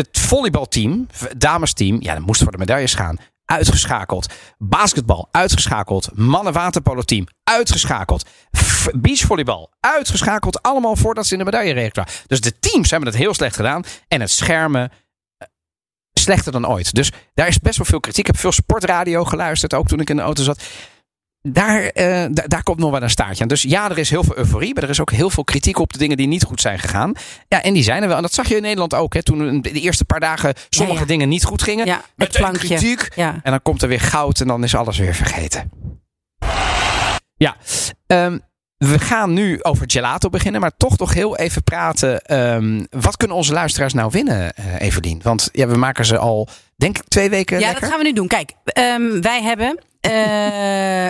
[0.00, 3.16] Het volleybalteam, damesteam, ja, dat moest voor de medailles gaan.
[3.44, 4.32] Uitgeschakeld.
[4.58, 6.08] Basketbal, uitgeschakeld.
[6.14, 8.28] Mannen-waterpolo-team, uitgeschakeld.
[8.92, 10.62] Beachvolleybal, uitgeschakeld.
[10.62, 12.12] Allemaal voordat ze in de medaillereeks kwamen.
[12.26, 13.84] Dus de teams hebben het heel slecht gedaan.
[14.08, 14.92] En het schermen
[16.12, 16.94] slechter dan ooit.
[16.94, 18.20] Dus daar is best wel veel kritiek.
[18.20, 20.62] Ik heb veel sportradio geluisterd, ook toen ik in de auto zat.
[21.42, 23.48] Daar, eh, da- daar komt nog wel een staartje aan.
[23.48, 24.74] Dus ja, er is heel veel euforie.
[24.74, 27.12] Maar er is ook heel veel kritiek op de dingen die niet goed zijn gegaan.
[27.48, 28.16] Ja, en die zijn er wel.
[28.16, 29.14] En dat zag je in Nederland ook.
[29.14, 31.06] Hè, toen de eerste paar dagen sommige ja.
[31.06, 31.86] dingen niet goed gingen.
[31.86, 32.66] Ja, plankje.
[32.66, 33.08] kritiek.
[33.14, 33.40] Ja.
[33.42, 35.70] En dan komt er weer goud en dan is alles weer vergeten.
[37.36, 37.56] Ja,
[38.06, 38.38] ehm,
[38.76, 42.20] we gaan nu over gelato beginnen, maar toch nog heel even praten.
[42.20, 45.20] ehm, wat kunnen onze luisteraars nou winnen, eh Evelien?
[45.22, 47.80] Want ja, we maken ze al, denk ik, twee weken Ja, lekker.
[47.80, 48.26] dat gaan we nu doen.
[48.26, 50.10] Kijk, ehm, wij hebben eh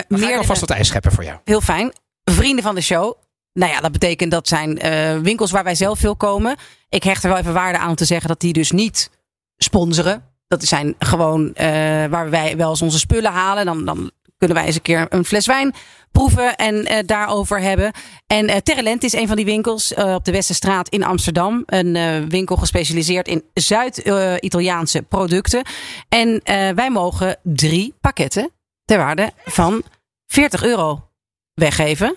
[0.07, 1.39] meer alvast wat ijs scheppen voor jou.
[1.43, 1.91] heel fijn.
[2.23, 3.13] Vrienden van de show.
[3.53, 6.55] Nou ja, dat betekent dat zijn eh, winkels waar wij zelf veel komen.
[6.89, 9.09] Ik hecht er wel even waarde aan om te zeggen dat die dus niet
[9.57, 10.23] sponsoren.
[10.47, 11.67] Dat zijn gewoon eh,
[12.05, 13.65] waar wij wel eens onze spullen halen.
[13.65, 15.73] Dan, dan kunnen wij eens een keer een fles wijn
[16.11, 17.91] proeven en daarover hebben.
[18.27, 21.63] En eh Terrelent is een van die winkels op de Westerstraat in Amsterdam.
[21.65, 25.65] Een winkel gespecialiseerd in Zuid-Italiaanse producten.
[26.09, 26.41] En
[26.75, 28.51] wij mogen drie pakketten
[28.91, 29.83] ter waarde van
[30.27, 31.09] 40 euro
[31.53, 32.15] weggeven.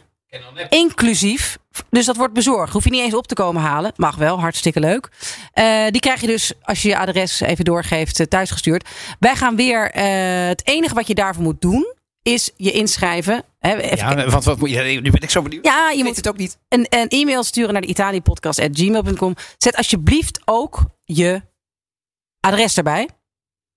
[0.68, 1.58] Inclusief.
[1.90, 2.72] Dus dat wordt bezorgd.
[2.72, 3.92] Hoef je niet eens op te komen halen.
[3.96, 5.08] Mag wel, hartstikke leuk.
[5.52, 8.88] Eh, die krijg je dus als je je adres even doorgeeft eh, thuisgestuurd.
[9.18, 9.90] Wij gaan weer.
[9.90, 13.44] eh, het enige wat je daarvoor moet doen is je inschrijven.
[13.60, 15.64] Even Ja, want wat moet je, nu ben ik zo benieuwd.
[15.64, 16.58] ja, je weet moet het ook niet.
[16.68, 19.34] een, een e-mail sturen naar de italiëpodcast.gmail.com.
[19.58, 21.42] Zet alsjeblieft ook je
[22.40, 23.08] adres erbij.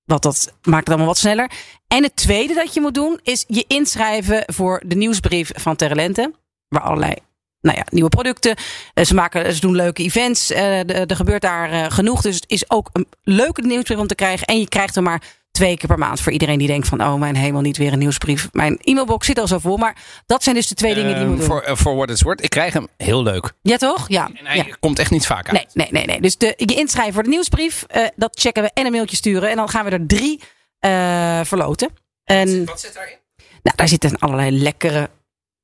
[0.08, 1.52] Want dat maakt het allemaal wat sneller.
[1.88, 6.34] En het tweede dat je moet doen is je inschrijven voor de nieuwsbrief van Terrelente.
[6.68, 7.14] Waar allerlei
[7.62, 8.56] nou ja, nieuwe producten.
[8.94, 10.52] eh, Ze, maken, ze doen leuke events.
[10.52, 12.22] eh, Er gebeurt daar eh, genoeg.
[12.22, 14.48] Dus het is ook een leuke nieuwsbrief om te krijgen.
[14.48, 15.22] En je krijgt er maar
[15.58, 16.22] twee keer per maand.
[16.22, 17.02] Voor iedereen die denkt van...
[17.02, 18.50] oh, mijn hemel, niet weer een nieuwsbrief.
[18.52, 19.78] Mijn e-mailbox zit al zo vol.
[19.78, 19.96] Maar
[20.26, 21.48] dat zijn dus de twee dingen die je Ehm, moet doen.
[21.48, 22.44] voor, eh, voor what it's worth.
[22.44, 23.52] Ik krijg hem heel leuk.
[23.62, 24.06] Ja, toch?
[24.08, 24.26] Ja.
[24.34, 24.66] En hij ja.
[24.80, 25.54] komt echt niet vaak uit.
[25.54, 26.22] Nee, nee, nee, nee.
[26.22, 29.50] Dus de, je inschrijven voor de nieuwsbrief, eh, dat checken we en een mailtje sturen.
[29.50, 30.42] En dan gaan we er drie
[30.80, 31.90] eh, verloten.
[32.24, 33.16] En Wat zit daarin?
[33.64, 35.10] nou, daar zitten allerlei lekkere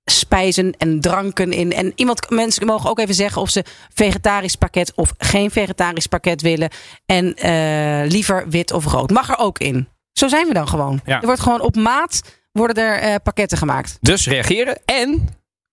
[0.05, 1.74] spijzen en dranken in.
[1.74, 6.41] En iemand, mensen mogen ook even zeggen of ze vegetarisch pakket of geen vegetarisch pakket
[6.41, 6.70] willen.
[7.05, 9.09] En eh, liever wit of rood.
[9.09, 9.87] Mag er ook in.
[10.11, 11.01] Zo zijn we dan gewoon.
[11.05, 11.20] Ja.
[11.20, 13.98] Er wordt gewoon op maat worden er eh, pakketten gemaakt.
[14.01, 14.81] Dus reageren.
[14.85, 15.29] En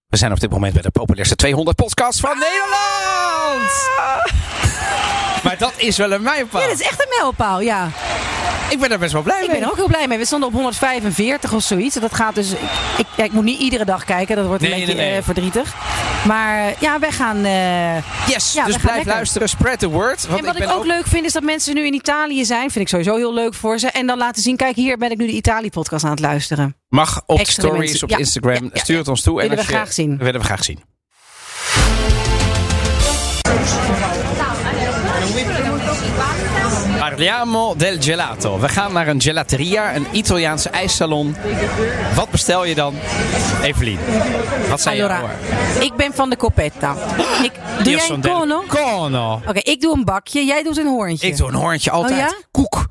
[0.07, 3.71] we zijn op dit moment bij de populairste 200 podcasts van Nederland.
[5.43, 6.61] Maar dat is wel een mijlpaal.
[6.61, 7.89] Ja, dat is echt een mijlpaal, ja.
[8.69, 9.57] Ik ben daar best wel blij Ik mee.
[9.57, 10.19] ben er ook heel blij mee.
[10.19, 11.95] We stonden op 145 of zoiets.
[11.95, 12.51] Dat gaat dus.
[12.53, 12.59] Ik,
[12.97, 14.37] ik, ja, ik moet niet iedere dag kijken.
[14.37, 15.17] Dat wordt een Nee, beetje nee, nee.
[15.19, 15.75] eh, verdrietig.
[16.27, 17.45] Maar eh, ja, wij gaan.
[17.45, 17.97] eh,
[18.29, 19.13] Yes, Ja, dus blijf lekker.
[19.13, 19.49] luisteren.
[19.49, 20.27] Spread the word.
[20.27, 22.71] Want en wat ik, ben ook, leuk vind is dat mensen nu in Italië zijn.
[22.71, 23.91] Vind ik sowieso heel leuk voor ze.
[23.91, 26.77] En dan laten zien: kijk, hier ben ik nu de Italië-podcast aan het luisteren.
[26.89, 28.03] Mag op Extra stories mensen.
[28.03, 28.71] op Ja, Instagram.
[28.73, 29.37] Stuur het ons toe.
[29.41, 30.19] Willen en we graag zien.
[30.19, 30.83] willen we graag zien.
[37.01, 38.59] Parliamo del gelato.
[38.59, 41.37] We gaan naar een gelateria, een Italiaanse ijssalon.
[42.15, 42.95] Wat bestel je dan?
[43.63, 43.99] Evelien,
[44.69, 45.83] wat zijn je Allora, voor?
[45.83, 46.95] ik ben van de coppetta.
[47.43, 48.23] Ik, doe jij een
[48.67, 49.41] cono?
[49.47, 50.45] Oké, ik doe een bakje.
[50.45, 51.27] Jij doet een hoorntje.
[51.27, 52.13] Ik doe een hoorntje altijd.
[52.13, 52.35] Oh ja?
[52.51, 52.87] Koek.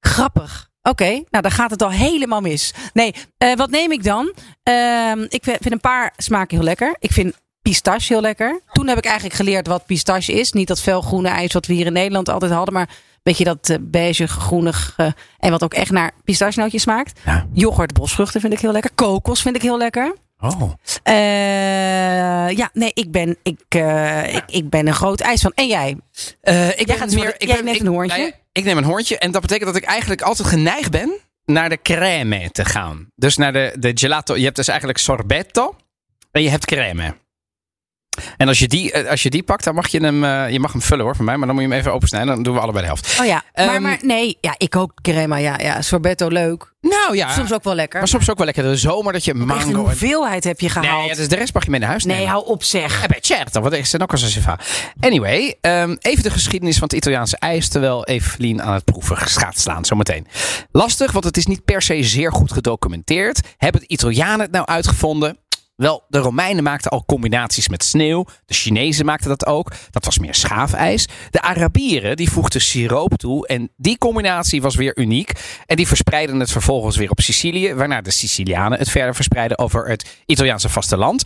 [0.00, 0.68] Grappig.
[0.82, 2.74] Oké, nou dan gaat het al helemaal mis.
[2.92, 4.32] Nee, eh, wat neem ik dan?
[4.62, 6.96] Ehm, ik vind een paar smaken heel lekker.
[6.98, 8.60] Ik vind pistache heel lekker.
[8.72, 10.52] Toen heb ik eigenlijk geleerd wat pistache is.
[10.52, 12.88] Niet dat felgroene ijs wat we hier in Nederland altijd hadden, maar
[13.24, 15.06] beetje dat eh, beige, groenig eh,
[15.38, 17.20] en wat ook echt naar pistachenootjes smaakt.
[17.24, 17.46] Ja.
[17.52, 18.90] Yoghurt, bosvruchten vind ik heel lekker.
[18.94, 20.14] Kokos vind ik heel lekker.
[20.40, 20.72] Oh.
[21.02, 25.52] Eh, ja, nee, ik ben, ik, eh, ik, ik ben een groot ijs van.
[25.54, 25.96] En jij?
[26.40, 28.16] Eh, ik Jij gaat dus voor de- jij neemt een hoorntje?
[28.18, 29.18] nou ja, ik neem een hoorntje.
[29.18, 31.12] En dat betekent dat ik eigenlijk altijd geneigd ben
[31.44, 33.06] naar de crème te gaan.
[33.16, 34.36] Dus naar de, de gelato.
[34.36, 35.76] Je hebt dus eigenlijk sorbetto.
[36.32, 37.14] En je hebt crème.
[38.36, 40.60] En als je die, eh, als je die pakt, dan mag je hem, eh, je
[40.60, 41.36] mag hem vullen hoor, van mij.
[41.36, 42.34] Maar dan moet je hem even opensnijden.
[42.34, 43.16] Dan doen we allebei de helft.
[43.20, 45.36] Oh ja, maar, Ehm, maar nee, ja, ik ook crema.
[45.36, 46.72] Ja, ja, sorbetto leuk.
[46.80, 47.98] Nou ja, Soms ook wel lekker.
[47.98, 49.68] maar soms ook wel lekker de zomer dat je Echt mango...
[49.68, 50.98] En, hoeveelheid heb je gehaald.
[50.98, 52.30] nee, ja, dus de rest mag je mee naar huis Nee, nemen.
[52.30, 53.02] hou op zeg.
[53.02, 54.42] Eh, beh, certo, wat is ook als een.
[55.00, 57.68] Anyway, ehm, even de geschiedenis van het Italiaanse ijs.
[57.68, 60.26] Terwijl Evelien aan het proeven gaat slaan, zometeen.
[60.72, 63.40] Lastig, want het is niet per se zeer goed gedocumenteerd.
[63.56, 65.38] Hebben de Italianen het nou uitgevonden?
[65.76, 68.26] Wel, de Romeinen maakten al combinaties met sneeuw.
[68.46, 69.72] De Chinezen maakten dat ook.
[69.90, 71.08] Dat was meer schaafijs.
[71.30, 73.46] De Arabieren die voegden siroop toe.
[73.46, 75.32] En die combinatie was weer uniek.
[75.66, 77.74] En die verspreidden het vervolgens weer op Sicilië.
[77.74, 81.22] Waarna de Sicilianen het verder verspreidden over het Italiaanse vasteland.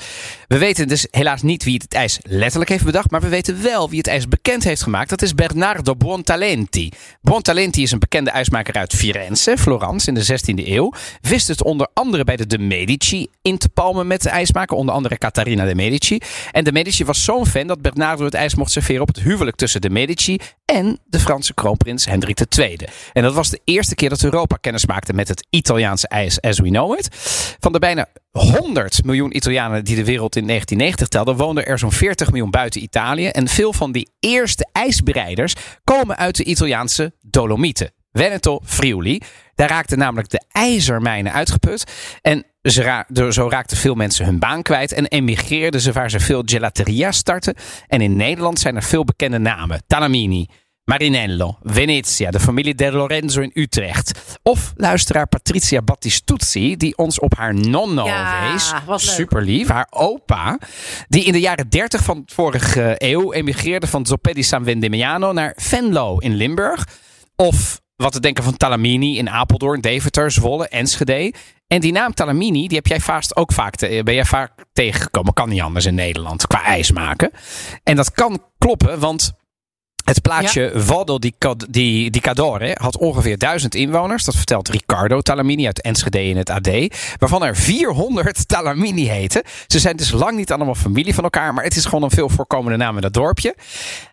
[0.46, 3.10] We weten dus helaas niet wie het ijs letterlijk heeft bedacht.
[3.10, 5.10] Maar we weten wel wie het ijs bekend heeft gemaakt.
[5.10, 6.88] Dat is Bernardo Buontalenti.
[7.20, 10.92] Buontalenti is een bekende ijsmaker uit Firenze, Florence, in de 16e eeuw.
[11.20, 14.36] Wist het onder andere bij de De Medici in te palmen met de
[14.68, 16.18] Onder andere Catarina de Medici.
[16.52, 19.56] En de Medici was zo'n fan dat Bernardo het ijs mocht serveren op het huwelijk
[19.56, 22.78] tussen de Medici en de Franse kroonprins Hendrik II.
[23.12, 26.58] En dat was de eerste keer dat Europa kennis maakte met het Italiaanse ijs as
[26.58, 27.08] we know it.
[27.60, 31.92] Van de bijna 100 miljoen Italianen die de wereld in 1990 telden, woonden er zo'n
[31.92, 33.26] 40 miljoen buiten Italië.
[33.26, 37.92] En veel van die eerste ijsbereiders komen uit de Italiaanse Dolomieten.
[38.12, 39.20] Veneto, Friuli.
[39.54, 41.84] Daar raakten namelijk de ijzermijnen uitgeput.
[42.22, 46.20] En ze ra zo raakten veel mensen hun baan kwijt en emigreerden ze waar ze
[46.20, 47.54] veel gelateria starten.
[47.86, 49.82] En in Nederland zijn er veel bekende namen.
[49.86, 50.46] Talamini,
[50.88, 54.38] Marinello, Venezia, de familie De Lorenzo in Utrecht.
[54.42, 58.74] Of luisteraar Patricia Battistuzzi, die ons op haar nonno Ja, wees.
[58.96, 59.68] Super lief.
[59.68, 60.58] Haar opa,
[61.08, 65.52] die in de jaren 30 van vorige eeuw emigreerde van Zoppe di San Vendemiano naar
[65.56, 66.86] Venlo in Limburg.
[67.36, 71.32] Of wat te denken van Talamini in Apeldoorn, Deventer, Zwolle, Enschede.
[71.66, 75.32] En die naam Talamini, die heb jij vast ook vaak, te- ben jij vaak tegengekomen.
[75.32, 77.30] Kan niet anders in Nederland qua ijs maken.
[77.82, 79.32] En dat kan kloppen, want
[80.08, 84.24] het plaatsje Valdo di, Cad- di, di Cadore had ongeveer 1000 inwoners.
[84.24, 86.68] Dat vertelt Riccardo Talamini uit Enschede in het AD.
[87.18, 89.42] Waarvan er 400 Talamini heten.
[89.66, 91.54] Ze zijn dus lang niet allemaal familie van elkaar.
[91.54, 93.54] Maar het is gewoon een veel voorkomende naam in dat dorpje.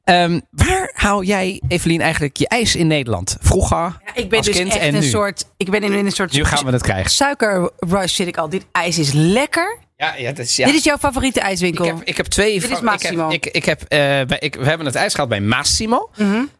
[0.03, 3.37] Ehm, waar haal jij, Evelien, eigenlijk je ijs in Nederland?
[3.41, 5.07] Vroeger, Ja, ik ben als dus kind echt en een nu?
[5.07, 5.45] soort.
[5.57, 6.31] Ik ben in een soort.
[6.33, 7.11] Nu gaan we het krijgen.
[7.11, 8.49] Suikerrush zit ik al.
[8.49, 9.77] Dit ijs is lekker.
[9.97, 10.65] Ja, ja, dat is, ja.
[10.65, 11.85] Dit is jouw favoriete ijswinkel.
[11.85, 12.59] Ik heb, ik heb twee.
[12.59, 13.29] Dit is Massimo.
[13.29, 16.09] Ik heb, ik, ik heb, eh, bij, ik, we hebben het ijs gehad bij Massimo.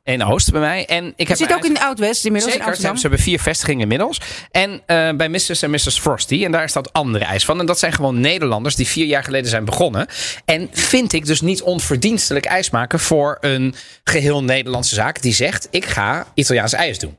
[0.04, 0.86] In Oost bij mij.
[0.86, 2.96] En ik heb zit ook in Oud-West inmiddels Zeker, in Amsterdam.
[2.96, 4.22] ze hebben vier vestigingen inmiddels.
[4.52, 5.62] En eh, bij Mrs.
[5.62, 6.00] en Mrs.
[6.00, 6.46] Frosty.
[6.46, 7.60] En daar staat andere ijs van.
[7.60, 10.08] En dat zijn gewoon Nederlanders die vier jaar geleden zijn begonnen.
[10.46, 15.22] En vind ik dus niet onverdienstelijk ijs maken voor een geheel Nederlandse zaak.
[15.22, 17.18] Die zegt, ik ga Italiaans ijs doen.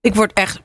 [0.00, 0.60] Ik word echt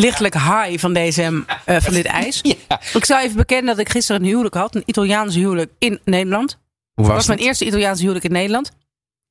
[0.00, 2.40] lichtelijk high van, deze, eh, van dit ijs.
[2.68, 2.80] Ja.
[2.92, 4.74] Ik zou even bekennen dat ik gisteren een huwelijk had.
[4.74, 6.58] Een Italiaans huwelijk in Nederland.
[6.94, 8.72] Hoe Dat was mijn eerste Italiaans huwelijk in Nederland.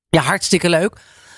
[0.10, 0.98] Ja, hartstikke leuk.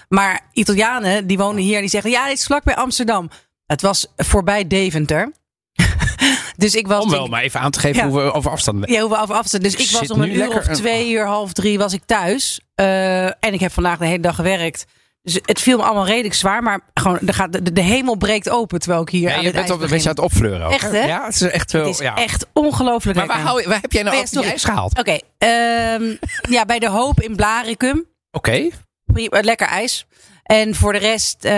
[0.10, 2.12] Maar Italianen die wonen hier en die zeggen...
[2.12, 3.30] ja, dit is vlak bij Amsterdam.
[3.66, 5.32] Het was voorbij Deventer.
[6.58, 7.04] dus ik was...
[7.04, 8.10] Om wel denk- maar even aan te geven Ja.
[8.10, 9.64] hoe we over afstand Ja, hoe we over afstand.
[9.64, 12.62] Dus ik was om een uur of twee uur, half drie was ik thuis.
[12.76, 14.86] Eh, en ik heb vandaag de hele dag gewerkt.
[15.34, 16.64] Dus het viel me allemaal redelijk zwaar.
[16.64, 19.70] Maar gewoon, gaat, de, de hemel breekt open terwijl ik hier Ja, aan je bent
[19.70, 20.66] op een beetje aan het opfleuren.
[20.66, 21.06] ook, Echt, hè?
[21.06, 21.88] Ja, het is echt wel.
[21.88, 22.16] Is ja.
[22.16, 23.52] echt ongelooflijk Maar waar, lekker.
[23.54, 24.50] hou je- waar heb jij nou Oh sorry.
[24.50, 25.00] ijs gehaald?
[25.00, 26.16] Oké, ehm,
[26.50, 28.06] ja, bij de Hoop in Blaricum.
[28.32, 28.70] Oké.
[29.06, 30.06] Prima, lekker ijs.
[30.44, 31.52] En voor de rest, eh,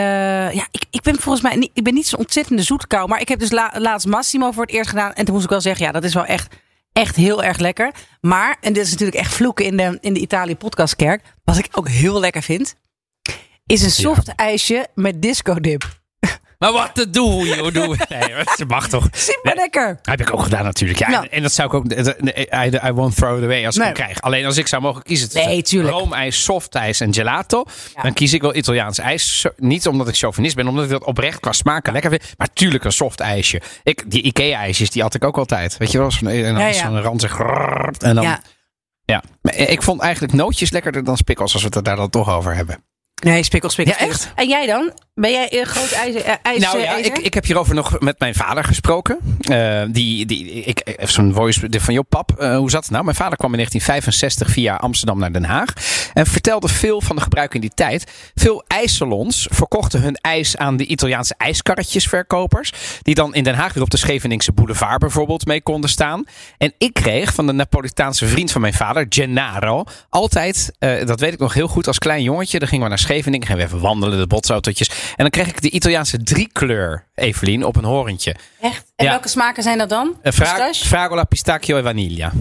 [0.53, 3.07] ja, ik, ik ben volgens mij niet, ik ben niet zo'n ontzettende zoetkou.
[3.07, 5.13] Maar ik heb dus la- laatst Massimo voor het eerst gedaan.
[5.13, 6.55] En toen moest ik wel zeggen, ja, dat is wel echt,
[6.93, 7.91] echt heel erg lekker.
[8.21, 11.21] Maar, en dit is natuurlijk echt vloeken in de, in de Italië podcastkerk.
[11.43, 12.75] Wat ik ook heel lekker vind,
[13.69, 15.97] is een soft ijsje met disco dip.
[16.57, 17.73] Maar wat te doen, joh.
[17.73, 17.95] Doe.
[18.09, 19.07] Nee, dat mag toch.
[19.11, 19.99] Super lekker.
[20.01, 20.99] Heb ik ook gedaan natuurlijk.
[20.99, 21.21] Ja, Ja.
[21.21, 21.85] En, en dat zou ik ook...
[21.93, 24.21] I, I won't throw it away als ik hem krijg.
[24.21, 25.93] Alleen als ik zou mogen kiezen tussen Nee, tuurlijk.
[25.93, 27.63] roomijs, softijs en gelato...
[27.95, 28.01] Ja.
[28.01, 29.45] dan kies ik wel Italiaans ijs.
[29.57, 32.23] Niet omdat ik chauvinist ben, omdat ik dat oprecht qua smaken lekker vind.
[32.37, 33.61] Maar tuurlijk een soft ijsje.
[33.83, 35.77] Ik, die Ikea-ijsjes, die had ik ook altijd.
[35.77, 36.11] Weet je wel?
[36.11, 36.73] Zo'n en dan Ja, ja.
[36.73, 37.39] zo'n ranzig...
[37.99, 38.41] En dan, ja.
[39.05, 39.23] Ja.
[39.41, 41.53] Maar ik vond eigenlijk nootjes lekkerder dan spikkels...
[41.53, 42.83] als we het daar dan toch over hebben.
[43.19, 43.97] Nee, spikkels, spikkels.
[43.97, 44.27] Ja, spikkels.
[44.35, 44.91] En jij dan?
[45.19, 48.35] Ben jij een groot ijs, eh, Nou ja, ik, ik heb hierover nog met mijn
[48.35, 49.19] vader gesproken.
[49.39, 52.31] Eh, die, die, ik heb zo'n voice van Job Pap.
[52.39, 53.03] eh, hoe zat het nou?
[53.03, 55.73] Mijn vader kwam in 1965 via Amsterdam naar Den Haag.
[56.13, 58.11] En vertelde veel van de gebruik in die tijd.
[58.35, 62.73] Veel ijssalons verkochten hun ijs aan de Italiaanse ijskarretjesverkopers.
[63.01, 66.23] Die dan in Den Haag weer op de Scheveningse boulevard bijvoorbeeld mee konden staan.
[66.57, 71.33] En ik kreeg van de Napolitaanse vriend van mijn vader, Gennaro, altijd, eh, dat weet
[71.33, 72.59] ik nog heel goed, als klein jongetje.
[72.59, 74.89] Dan gingen we naar Scheveningen, gingen we even wandelen, de botsautootjes.
[75.09, 78.35] En dan kreeg ik de Italiaanse driekleur, Evelien, op een horentje.
[78.61, 78.85] Echt?
[78.95, 79.11] En Ja.
[79.11, 80.15] welke smaken zijn dat dan?
[80.23, 80.85] Fra- Pistache?
[80.85, 82.31] fragola, pistacchio en vanilla.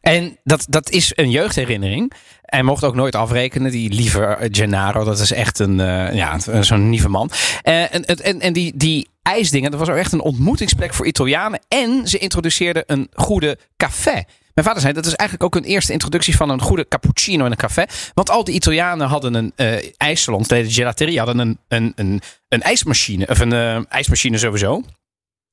[0.00, 2.12] En dat, dat is een jeugdherinnering.
[2.42, 5.04] En mocht ook nooit afrekenen, die lieve eh, Gennaro.
[5.04, 7.30] Dat is echt een, eh, ja, zo'n lieve man.
[7.62, 11.60] En, en, en die, die ijsdingen, dat was ook echt een ontmoetingsplek voor Italianen.
[11.68, 14.24] En ze introduceerden een goede café.
[14.58, 17.50] Mijn vader zei, dat is eigenlijk ook een eerste introductie van een goede cappuccino in
[17.50, 17.84] een café.
[18.14, 22.62] Want al die Italianen hadden een eh ijssalon, de gelaterie hadden een, een, een, een
[22.62, 23.26] ijsmachine.
[23.26, 24.82] Of een eh, ijsmachine sowieso.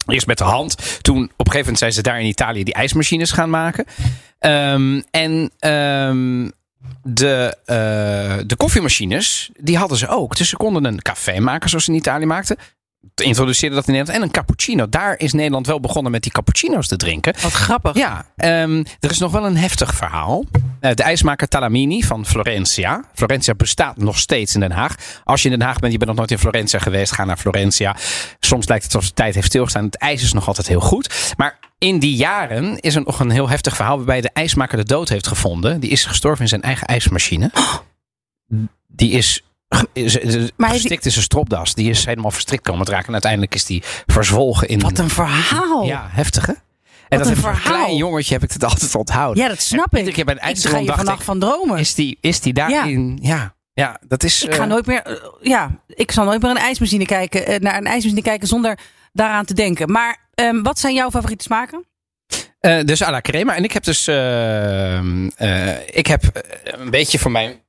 [0.08, 1.04] Eerst met de hand.
[1.04, 3.86] Toen op een gegeven moment zijn ze daar in Italië die ijsmachines gaan maken.
[4.40, 6.50] Ehm, en ehm,
[7.04, 10.38] de, eh, de koffiemachines, die hadden ze ook.
[10.38, 12.58] Dus ze konden een café maken zoals ze in Italië maakten.
[13.16, 14.20] Introduceerden dat in Nederland.
[14.20, 14.90] En een cappuccino.
[14.90, 17.34] Daar is Nederland wel begonnen met die cappuccino's te drinken.
[17.42, 17.96] Wat grappig.
[17.96, 20.46] Ja, ehm, er is nog wel een heftig verhaal.
[20.80, 23.04] Eh, de ijsmaker Talamini van Florentia.
[23.14, 24.96] Florentia bestaat nog steeds in Den Haag.
[25.24, 27.38] Als je in Den Haag bent, je bent nog nooit in Florentia geweest, ga naar
[27.38, 27.96] Florentia.
[28.40, 29.86] Soms lijkt het alsof de tijd heeft stilgestaan.
[29.86, 31.34] Het ijs is nog altijd heel goed.
[31.38, 34.84] Maar in die jaren is er nog een heel heftig verhaal waarbij de ijsmaker de
[34.84, 35.80] dood heeft gevonden.
[35.80, 37.52] Die is gestorven in zijn eigen ijsmachine.
[38.88, 39.44] Die is-
[40.56, 41.74] Maar verstrikt in zijn stropdas.
[41.74, 43.08] Die is helemaal verstrikt komen te raken.
[43.08, 44.80] En uiteindelijk is die verzwolgen in...
[44.80, 45.86] Wat een verhaal.
[45.86, 46.54] Ja, heftig hè?
[46.54, 47.78] En Wat dat een heb voor een verhaal.
[47.84, 49.44] klein jongetje heb ik het altijd onthouden.
[49.44, 50.18] Ja, dat snap En ik.
[50.18, 51.80] Een ik ga ijssalon je dacht ik, van dromen.
[51.80, 53.20] is die, is die daarin...
[53.22, 53.56] Ja.
[53.74, 54.44] ja, dat is...
[54.44, 57.60] ik ga eh, nooit meer, eh, ja, ik zal nooit meer een ijsmachine kijken, eh,
[57.60, 58.80] naar een ijsmachine kijken zonder
[59.14, 59.92] daaraan te denken.
[59.92, 61.86] Maar ehm, wat zijn jouw favoriete smaken?
[62.86, 63.56] Dus à la crema.
[63.56, 64.08] En ik heb dus.
[64.08, 66.24] eh, eh, ik heb
[66.64, 67.64] een beetje voor mijn.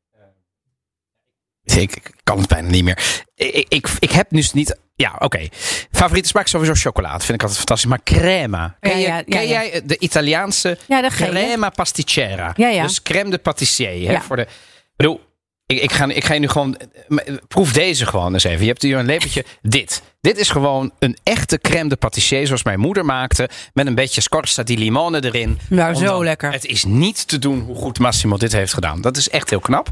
[1.75, 3.23] Eh, ik, kan het bijna niet meer.
[3.35, 4.79] Ik, ik, ik heb dus niet.
[4.95, 5.49] Ja, oké.
[5.91, 7.19] Favoriete smaak is sowieso chocolade.
[7.25, 7.91] Vind ik altijd fantastisch.
[7.91, 8.77] Maar crema.
[8.81, 9.63] Ken, Ja, je, ja, ken ja.
[9.63, 11.31] jij de Italiaanse Ja, de gele.
[11.31, 12.53] crema pasticcera?
[12.83, 14.07] Dus crème de pâtissier.
[14.07, 14.23] Hè, Ja.
[14.23, 14.49] voor de, ik
[14.97, 15.21] bedoel,
[15.67, 16.77] ik, ik, ga, ik ga je nu gewoon.
[16.77, 18.61] eh, Proef deze gewoon eens even.
[18.61, 19.45] Je hebt hier een lepeltje.
[19.63, 20.03] dit.
[20.21, 23.49] Dit is gewoon een echte crème de pâtissier zoals mijn moeder maakte.
[23.73, 25.59] Met een beetje scorza di limone erin.
[25.69, 26.53] Nou, zo lekker.
[26.53, 29.01] Het is niet te doen hoe goed Massimo dit heeft gedaan.
[29.01, 29.89] Dat is echt heel knap.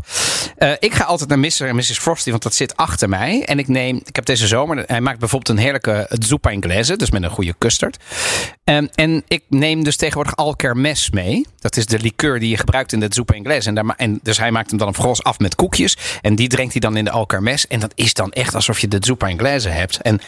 [0.57, 1.63] Eh, ik ga altijd naar Mr.
[1.63, 1.99] en Mrs.
[1.99, 3.45] Frosty, want dat zit achter mij.
[3.45, 7.11] En ik neem, ik heb deze zomer, hij maakt bijvoorbeeld een heerlijke zuppa inglese, dus
[7.11, 7.97] met een goede custard.
[8.65, 11.47] Ehm, en ik neem dus tegenwoordig Alkermes mee.
[11.59, 13.69] Dat is de liqueur die je gebruikt in de zuppa inglese.
[13.69, 15.97] En, daar, en dus hij maakt hem dan op gros af met koekjes.
[16.21, 17.67] En die drinkt hij dan in de Alkermes.
[17.67, 20.01] En dat is dan echt alsof je de zuppa inglese hebt.
[20.01, 20.21] En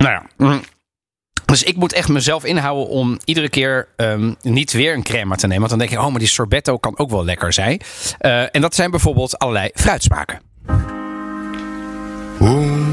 [0.00, 0.60] nou ja.
[1.44, 5.46] dus ik moet echt mezelf inhouden om iedere keer ehm, niet weer een crème te
[5.46, 5.58] nemen.
[5.58, 7.80] Want dan denk ik, oh, maar die sorbetto kan ook wel lekker zijn.
[8.18, 10.40] Eh, en dat zijn bijvoorbeeld allerlei fruitsmaken.
[12.40, 12.90] Un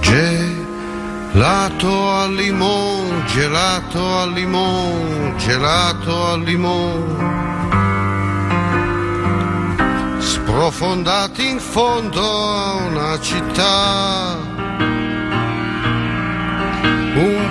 [0.00, 7.46] gelato al limone, gelato al limone, gelato al limone.
[10.18, 14.47] Sprofondati in fondo a una città.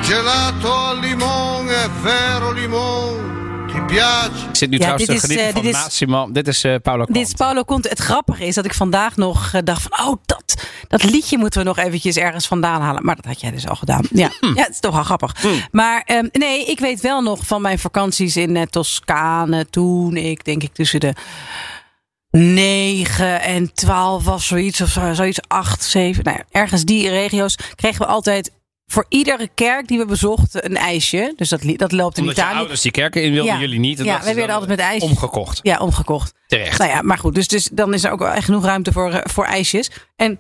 [0.02, 4.48] Gelato al limone, vero limone, ti piace?
[4.50, 6.32] Ik zit nu Ja, trouwens dit te is, genieten eh, van dit is- Massimo.
[6.32, 7.34] Dit is eh Paolo Dit is.
[7.34, 7.90] Paulo Conte.
[7.90, 10.08] Het grappige is dat ik vandaag nog eh, dacht van...
[10.08, 13.06] oh, dat, dat liedje moeten we nog eventjes ergens vandaan halen.
[13.06, 14.02] Maar dat had jij dus al gedaan.
[14.12, 14.46] Ja, Hm.
[14.56, 15.36] ja het is toch wel grappig.
[15.72, 19.66] Maar ehm, nee, ik weet wel nog van mijn vakanties in eh, Toscane...
[19.70, 21.14] toen ik, denk ik, tussen de
[22.30, 24.82] 9 en 12 was zoiets.
[24.82, 26.24] Of zo- zoiets 8, 7.
[26.24, 28.52] Nou ja, ergens die regio's kregen we altijd...
[28.92, 31.34] voor iedere kerk die we bezochten een ijsje.
[31.36, 32.58] Dus dat, dat loopt in Omdat je Italië.
[32.58, 33.60] ouders die kerken in wilden, Ja.
[33.60, 34.00] jullie niet.
[34.00, 35.10] En Ja, wij werden altijd met ijsjes.
[35.10, 35.60] Omgekocht.
[35.64, 36.34] Ja, omgekocht.
[36.48, 36.78] Terecht.
[36.80, 37.36] Nou ja, maar goed.
[37.36, 39.92] Dus, dus dan is er ook wel echt genoeg ruimte voor, eh, voor ijsjes.
[40.16, 40.40] En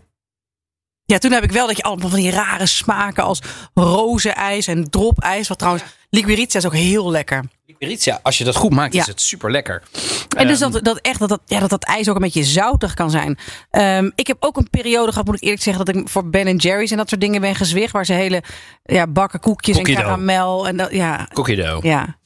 [1.09, 3.39] ja, toen heb ik wel dat je allemaal van die rare smaken als
[3.73, 5.47] rozenijs en dropijs.
[5.47, 7.43] Wat trouwens, liquirizia is ook heel lekker.
[7.65, 9.01] Liquirizia, als je dat goed maakt, Ja.
[9.01, 9.83] is het super lekker.
[10.37, 12.43] En dus Ehm, dat, dat echt dat dat, ja, dat dat ijs ook een beetje
[12.43, 13.37] zoutig kan zijn.
[13.71, 16.55] Ehm, ik heb ook een periode gehad, moet ik eerlijk zeggen, dat ik voor Ben
[16.55, 17.91] Jerry's en dat soort dingen ben gezwicht.
[17.91, 18.43] Waar ze hele
[18.83, 20.67] ja, bakken koekjes Cookie en karamel.
[20.67, 21.85] En dat, ja, Cookie dough.
[21.85, 22.17] ja.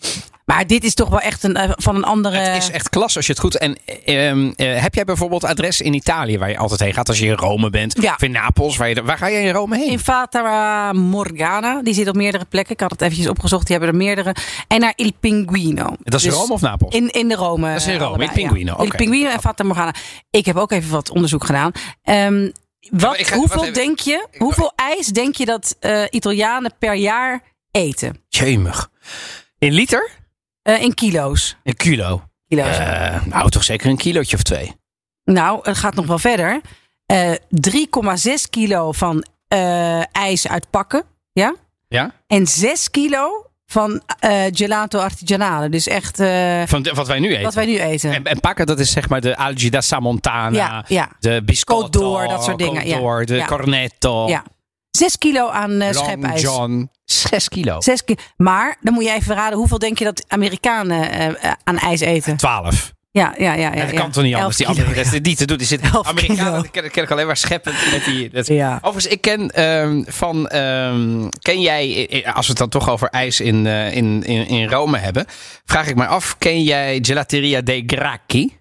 [0.52, 2.38] Maar dit is toch wel echt een, eh, van een andere...
[2.38, 3.58] Het is echt klas als je het goed.
[3.58, 7.20] En ehm, eh, heb jij bijvoorbeeld adres in Italië waar je altijd heen gaat als
[7.20, 8.02] je in Rome bent?
[8.02, 8.14] Ja.
[8.14, 8.78] Of in Napels?
[8.78, 9.90] Waar, je, waar ga je in Rome heen?
[9.92, 12.74] In Fata Morgana, die zit op meerdere plekken.
[12.74, 14.36] Ik had het eventjes opgezocht, die hebben er meerdere.
[14.68, 15.96] En naar Il Pinguino.
[16.04, 16.96] dat is Dus Rome of Napels?
[16.96, 17.68] In, in de Rome.
[17.72, 18.84] Dat is in eh, Rome, allebei, Il Pinguino, Ja.
[18.84, 18.96] Il.
[18.96, 19.94] Pinguino en Fata Morgana.
[20.30, 21.72] Ik heb ook even wat onderzoek gedaan.
[22.04, 22.50] Ehm,
[22.90, 23.74] wat, ga- hoeveel even.
[23.74, 25.78] denk je, hoeveel ijs denk je dat
[26.10, 28.24] Italianen per jaar eten?
[28.30, 28.90] Jemig.
[29.58, 30.20] In liter?
[30.62, 31.56] Eh, in kilo's.
[31.64, 32.24] Een kilo.
[32.48, 32.78] kilo's.
[32.78, 34.76] Eh, nou, toch zeker een kilootje of twee.
[35.24, 36.62] Nou, het gaat nog wel verder.
[37.06, 41.04] Eh 3,6 kilo van eh, ijs uit pakken.
[41.34, 41.56] Ja?
[41.88, 42.12] Ja?
[42.28, 45.70] En 6 kilo van eh, gelato artigianale.
[45.70, 47.44] Dus echt eh, Van de- wat wij nu eten.
[47.44, 48.12] wat wij nu eten.
[48.14, 50.58] En, en pakken, dat is zeg maar de Algida Samontana.
[50.58, 51.10] Ja, ja.
[51.20, 51.86] De biscotto.
[51.88, 53.40] Côte d'Or, dat soort dingen, Côte ja.
[53.40, 54.28] de cornetto.
[54.28, 54.44] Ja.
[54.92, 56.42] 6 kilo aan eh, Long schepijs.
[56.42, 56.90] John.
[57.06, 57.82] Zes kilo.
[57.82, 58.20] 6 kilo.
[58.38, 62.00] Maar dan moet je even raden, hoeveel denk je dat Amerikanen eh, eh, aan ijs
[62.00, 62.38] eten?
[62.38, 62.94] Twaalf.
[63.14, 63.60] Ja, ja, ja.
[63.70, 64.00] ja, Ja, dat ja.
[64.00, 64.58] kan toch niet anders?
[64.58, 65.58] Die andere rest niet te doen.
[65.58, 68.30] Die zit Elf Amerikanen die ken, ken ik alleen maar scheppend met die.
[68.30, 68.76] Dat, Ja.
[68.82, 70.48] Overigens, ik ken ehm, van.
[70.48, 74.48] ehm, ken jij, eh, als we het dan toch over ijs in, eh, in, in,
[74.48, 75.26] in Rome hebben,
[75.66, 78.60] vraag ik mij af: ken jij Gelateria dei Gracchi?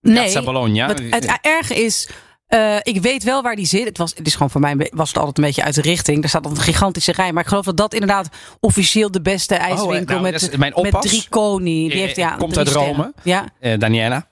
[0.00, 0.86] Piazza Nee, Bologna.
[0.86, 2.08] Wat het erge is,
[2.54, 3.84] eh, ik weet wel waar die zit.
[3.84, 6.22] Het, was, het is gewoon voor mij was het altijd een beetje uit de richting.
[6.22, 7.32] Er staat altijd een gigantische rij.
[7.32, 8.28] Maar ik geloof dat dat inderdaad
[8.60, 11.06] officieel de beste ijswinkel nou, met, mijn met oppas.
[11.06, 11.90] drie koning.
[11.90, 12.88] Die Eh, heeft, ja, komt uit sterren.
[12.94, 13.12] Rome.
[13.22, 14.28] Ja, Eh, Daniela.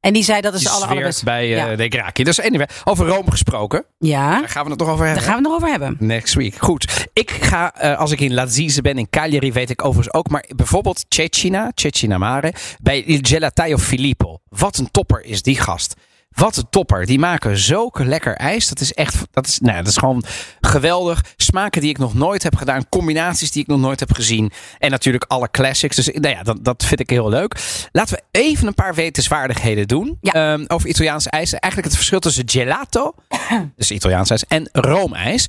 [0.00, 1.24] en die zei dat is zweert allerbeste.
[1.24, 1.76] bij eh ja.
[1.76, 2.24] de Gracchi.
[2.24, 3.84] Dus anyway, over Rome gesproken.
[3.98, 5.24] ja, Daar gaan we het toch over hebben.
[5.24, 6.06] daar gaan we het nog over hebben.
[6.06, 6.54] Next week.
[6.58, 7.08] Goed.
[7.12, 10.28] Ik ga, eh, als ik in Lazise ben, in Cagliari, weet ik overigens ook.
[10.28, 12.52] Maar bijvoorbeeld Cecina, Cecina Mare,
[12.82, 14.38] bij Il Gelataio Filippo.
[14.48, 15.94] Wat een topper is die gast.
[16.38, 17.06] Wat een topper.
[17.06, 18.68] Die maken zulke lekker ijs.
[18.68, 20.24] Dat is echt, dat is, nou, dat is gewoon
[20.60, 21.24] geweldig.
[21.36, 22.88] Smaken die ik nog nooit heb gedaan.
[22.88, 24.52] Combinaties die ik nog nooit heb gezien.
[24.78, 25.96] En natuurlijk alle classics.
[25.96, 27.56] Dus nou ja, dat, dat vind ik heel leuk.
[27.92, 30.18] Laten we even een paar wetenswaardigheden doen.
[30.20, 30.32] Ja.
[30.32, 31.52] Ehm, over Italiaans ijs.
[31.52, 33.14] Eigenlijk het verschil tussen gelato,
[33.76, 35.48] dus Italiaans ijs, en roomijs.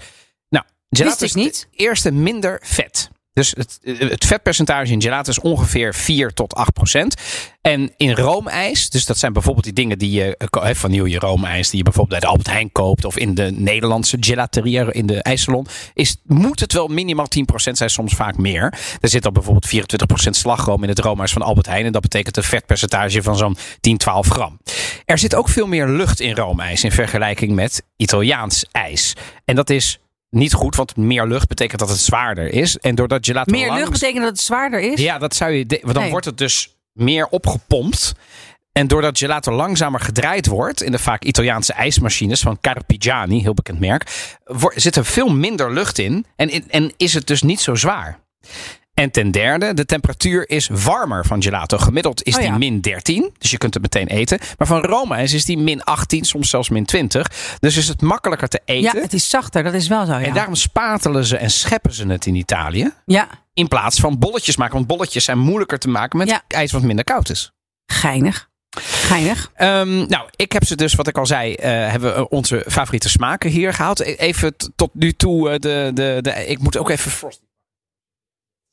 [0.49, 1.67] Nou, gelato Wist ik is niet.
[1.71, 3.10] eerste minder vet.
[3.39, 7.15] Dus het, het vetpercentage in gelato is ongeveer 4 tot 8 procent.
[7.62, 11.19] En in roomijs, dus dat zijn bijvoorbeeld die dingen die je, eh, ko- hè, vanille
[11.19, 13.06] roomijs, die je bijvoorbeeld bij Albert Heijn koopt.
[13.06, 15.67] Of in de Nederlandse gelateria in de ijssalon.
[15.93, 18.73] Is, moet het wel minimaal 10 procent zijn, soms vaak meer.
[18.99, 21.86] Er zit al bijvoorbeeld 24 procent slagroom in het roomijs van Albert Heijn.
[21.86, 24.60] En dat betekent een vetpercentage van zo'n 10, 12 gram.
[25.06, 29.13] Er zit ook veel meer lucht in roomijs in vergelijking met Italiaans ijs.
[29.45, 29.99] En dat is
[30.30, 32.78] niet goed, want meer lucht betekent dat het zwaarder is.
[32.78, 35.00] En doordat gelato Meer lucht betekent dat het zwaarder is?
[35.00, 35.65] ja, dat zou je.
[35.65, 36.10] de- dan Nee.
[36.12, 38.13] wordt het dus meer opgepompt.
[38.72, 43.80] En doordat gelato langzamer gedraaid wordt in de vaak Italiaanse ijsmachines van Carpigiani, heel bekend
[43.80, 44.32] merk,
[44.76, 48.20] zit er veel minder lucht in en, in- en is het dus niet zo zwaar.
[49.00, 51.78] En ten derde, de temperatuur is warmer van gelato.
[51.78, 52.58] Gemiddeld is Oh die ja.
[52.58, 54.40] min 13, dus je kunt het meteen eten.
[54.58, 57.28] Maar van roomijs is die min 18, soms zelfs min 20.
[57.60, 59.02] Dus is het makkelijker te Ja, eten.
[59.02, 60.12] het is zachter, dat is wel zo.
[60.12, 60.22] Ja.
[60.26, 62.92] En daarom spatelen ze en scheppen ze het in Italië.
[63.06, 64.74] ja, In plaats van bolletjes maken.
[64.76, 66.42] Want bolletjes zijn moeilijker te maken met Ja.
[66.48, 67.52] ijs wat minder koud is.
[67.86, 68.48] geinig.
[68.80, 69.52] Geinig.
[69.56, 73.10] Ehm, nou, ik heb ze dus, wat ik al zei, eh, hebben we onze favoriete
[73.10, 74.00] smaken hier gehaald.
[74.00, 77.44] E- Even tot nu toe, eh, de, de, de, ik moet ook even Frosty.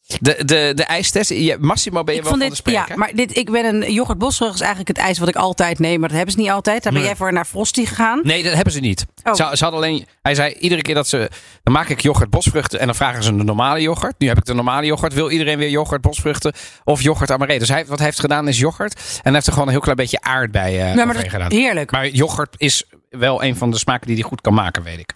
[0.06, 1.30] De, de, de ijstest.
[1.30, 3.92] Ja, Massimo, ben je Ik wel van dit, de ja, maar dit, ik ben een
[3.92, 6.50] yoghurt bosrug is eigenlijk het ijs wat ik altijd neem, maar dat hebben ze niet
[6.50, 6.82] altijd.
[6.82, 7.10] Daar ben Nee.
[7.10, 8.20] jij voor naar Frosty gegaan.
[8.22, 9.06] Nee, dat hebben ze niet.
[9.22, 9.34] Oh.
[9.34, 11.30] Ze, ze hadden alleen, hij zei iedere keer dat ze.
[11.62, 14.14] Dan maak ik yoghurt bosvruchten en dan vragen ze een normale yoghurt.
[14.18, 15.14] Nu heb ik de normale yoghurt.
[15.14, 16.52] Wil iedereen weer yoghurt bosvruchten
[16.84, 17.58] of yoghurt amaré?
[17.58, 18.94] Dus hij, wat hij heeft gedaan is yoghurt.
[18.94, 21.52] En hij heeft er gewoon een heel klein beetje aardbei eh maar dat, gedaan.
[21.52, 21.90] heerlijk.
[21.90, 25.12] Maar yoghurt is wel een van de smaken die hij goed kan maken, weet ik.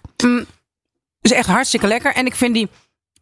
[1.21, 2.13] is echt hartstikke lekker.
[2.13, 2.67] En ik vind die,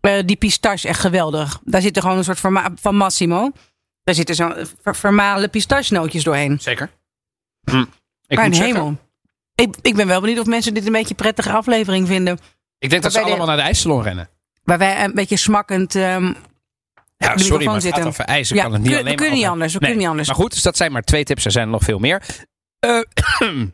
[0.01, 1.59] eh, die pistache echt geweldig.
[1.63, 3.51] Daar zit er gewoon een soort verma- van Massimo.
[4.03, 6.59] Daar zitten zo'n ver- vermalen pistachenootjes doorheen.
[6.59, 6.89] Zeker.
[7.71, 7.77] Hm.
[8.27, 8.97] Ik Mijn moet zeggen, hemel.
[9.55, 12.39] Ik, ik ben wel benieuwd of mensen dit een beetje een prettige aflevering vinden.
[12.79, 14.29] ik denk dat ze de- allemaal naar de ijssalon rennen.
[14.63, 15.95] Waar wij een beetje smakkend...
[15.95, 16.33] ehm,
[17.17, 18.01] Ja, de sorry, maar het zitten.
[18.03, 18.49] gaat over ijs.
[18.49, 19.87] Ik Ja, kan het niet kun- alleen we kunnen niet anders, we Nee.
[19.89, 20.27] kunnen niet anders.
[20.27, 21.45] Maar goed, dus dat zijn maar twee tips.
[21.45, 22.23] Er zijn er nog veel meer.
[22.79, 22.99] Eh,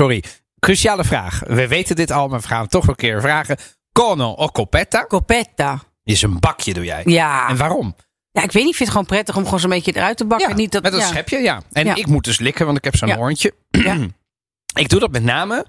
[0.00, 0.22] sorry,
[0.58, 1.40] cruciale vraag.
[1.46, 3.56] We weten dit al, maar we gaan het toch een keer vragen.
[3.98, 5.06] Cono o coppetta?
[5.06, 5.82] Coppetta.
[6.04, 7.02] Is een bakje, doe jij.
[7.04, 7.48] Ja.
[7.48, 7.96] En waarom?
[8.30, 8.72] ja, ik weet niet.
[8.72, 10.48] Ik vind het gewoon prettig om gewoon zo'n beetje eruit te bakken.
[10.48, 11.06] Ja, niet dat, met een ja.
[11.06, 11.62] schepje, ja.
[11.72, 11.94] En Ja.
[11.94, 13.54] ik moet dus likken, want ik heb zo'n hoorntje.
[13.70, 13.96] Ja.
[14.82, 15.66] ik doe dat met name,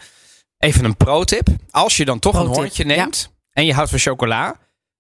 [0.57, 1.47] even een pro-tip.
[1.71, 4.55] Als je dan toch een hoorntje neemt en je houdt van chocola,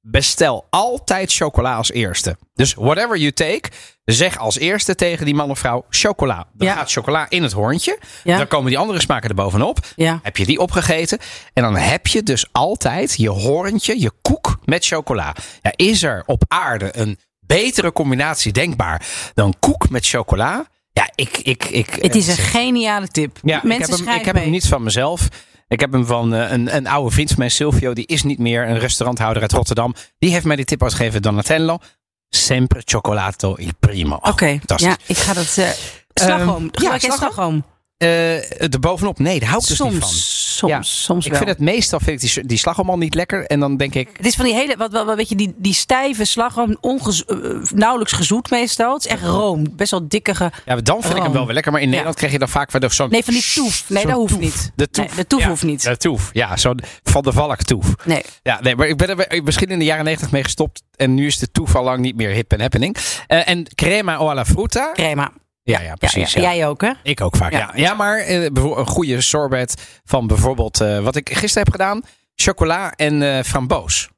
[0.07, 2.37] bestel altijd chocola als eerste.
[2.53, 3.69] Dus whatever you take,
[4.03, 6.47] zeg als eerste tegen die man of vrouw chocola.
[6.53, 6.73] Dan Ja.
[6.75, 7.99] gaat chocola in het hoorntje.
[8.23, 8.37] Ja.
[8.37, 9.79] Dan komen die andere smaken er bovenop.
[9.95, 10.19] Ja.
[10.23, 11.19] Heb je die opgegeten?
[11.53, 15.35] En dan heb je dus altijd je hoorntje, je koek met chocola.
[15.61, 20.65] Ja, is er op aarde een betere combinatie denkbaar dan koek met chocola?
[20.91, 21.37] Ja, ik...
[21.37, 23.39] ik, ik Het is een geniale tip.
[23.43, 25.27] ja, Mensen ik heb, hem, ik heb hem niet van mezelf.
[25.67, 27.93] Ik heb hem van eh, een, een oude vriend van mij, Silvio.
[27.93, 29.95] Die is niet meer een restauranthouder uit Rotterdam.
[30.17, 31.21] Die heeft mij die tip uitgegeven.
[31.21, 31.77] Donatello.
[32.29, 34.15] Sempre cioccolato il primo.
[34.21, 34.87] Oké, fantastisch.
[34.87, 35.57] ja, ik ga dat...
[35.57, 35.69] eh
[36.13, 36.63] slagroom.
[36.63, 37.33] ja, Gebruik jij slagroom?
[37.33, 37.63] slagroom?
[37.97, 40.09] Eh, er bovenop, nee, daar hou ik dus niet van.
[40.57, 41.39] Soms, Ja, soms Ik wel.
[41.41, 43.45] vind het meestal vind ik die, die slagroom al niet lekker.
[43.45, 45.53] En dan denk ik, Het is van die hele, wat, wat, wat weet je, die,
[45.57, 47.37] die stijve slagroom, ongez, eh,
[47.73, 48.93] nauwelijks gezoet meestal.
[48.93, 50.51] Het is echt room, best wel dikkige.
[50.65, 51.71] ja, dan vind ik hem wel weer lekker.
[51.71, 53.09] Maar in Nederland krijg je dan vaak weer zo'n...
[53.09, 53.83] Nee, van die toef.
[53.89, 54.41] Nee, dat hoeft toef.
[54.41, 54.71] niet.
[54.75, 55.05] De toef.
[55.07, 55.83] Nee, de toef Ja, hoeft niet.
[55.83, 56.57] De toef, ja.
[56.57, 57.93] Zo'n Van de Valk toef.
[58.03, 58.21] Nee.
[58.43, 60.81] Ja, nee, maar ik ben er misschien in de jaren negentig mee gestopt.
[60.95, 62.95] En nu is de toef al lang niet meer hip en happening.
[63.27, 64.91] Eh, en crema o alla frutta.
[64.93, 65.31] Crema.
[65.65, 66.33] Ja, ja, precies.
[66.33, 66.53] Ja, ja.
[66.53, 66.91] Jij ook, hè?
[67.03, 67.71] Ik ook vaak, ja.
[67.75, 67.93] Ja.
[67.93, 70.81] Maar eh, een goede sorbet van bijvoorbeeld...
[70.81, 72.01] eh, wat ik gisteren heb gedaan.
[72.35, 74.09] Chocola en eh framboos.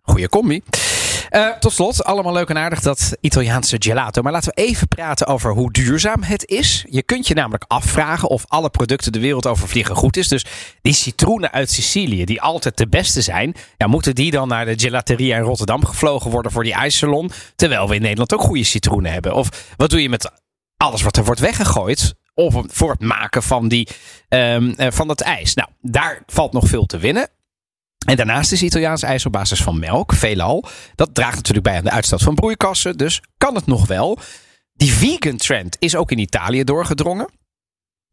[0.00, 0.62] Goeie combi.
[1.28, 4.22] Eh, tot slot, allemaal leuk en aardig dat Italiaanse gelato.
[4.22, 6.84] Maar laten we even praten over hoe duurzaam het is.
[6.90, 10.28] Je kunt je namelijk afvragen of alle producten de wereld over vliegen goed is.
[10.28, 10.44] Dus
[10.82, 13.54] die citroenen uit Sicilië, die altijd de beste zijn.
[13.76, 17.30] Ja, moeten die dan naar de gelateria in Rotterdam gevlogen worden voor die ijssalon?
[17.56, 19.34] Terwijl we in Nederland ook goede citroenen hebben.
[19.34, 20.30] Of wat doe je met
[20.76, 22.14] alles wat er wordt weggegooid?
[22.34, 23.88] Of voor het maken van, die,
[24.28, 25.54] ehm, eh, van dat ijs.
[25.54, 27.28] Nou, daar valt nog veel te winnen.
[28.08, 30.68] En daarnaast is Italiaans ijs op basis van melk, veelal.
[30.94, 32.96] Dat draagt natuurlijk bij aan de uitstoot van broeikassen.
[32.96, 34.18] Dus kan het nog wel.
[34.72, 37.28] Die vegan trend is ook in Italië doorgedrongen.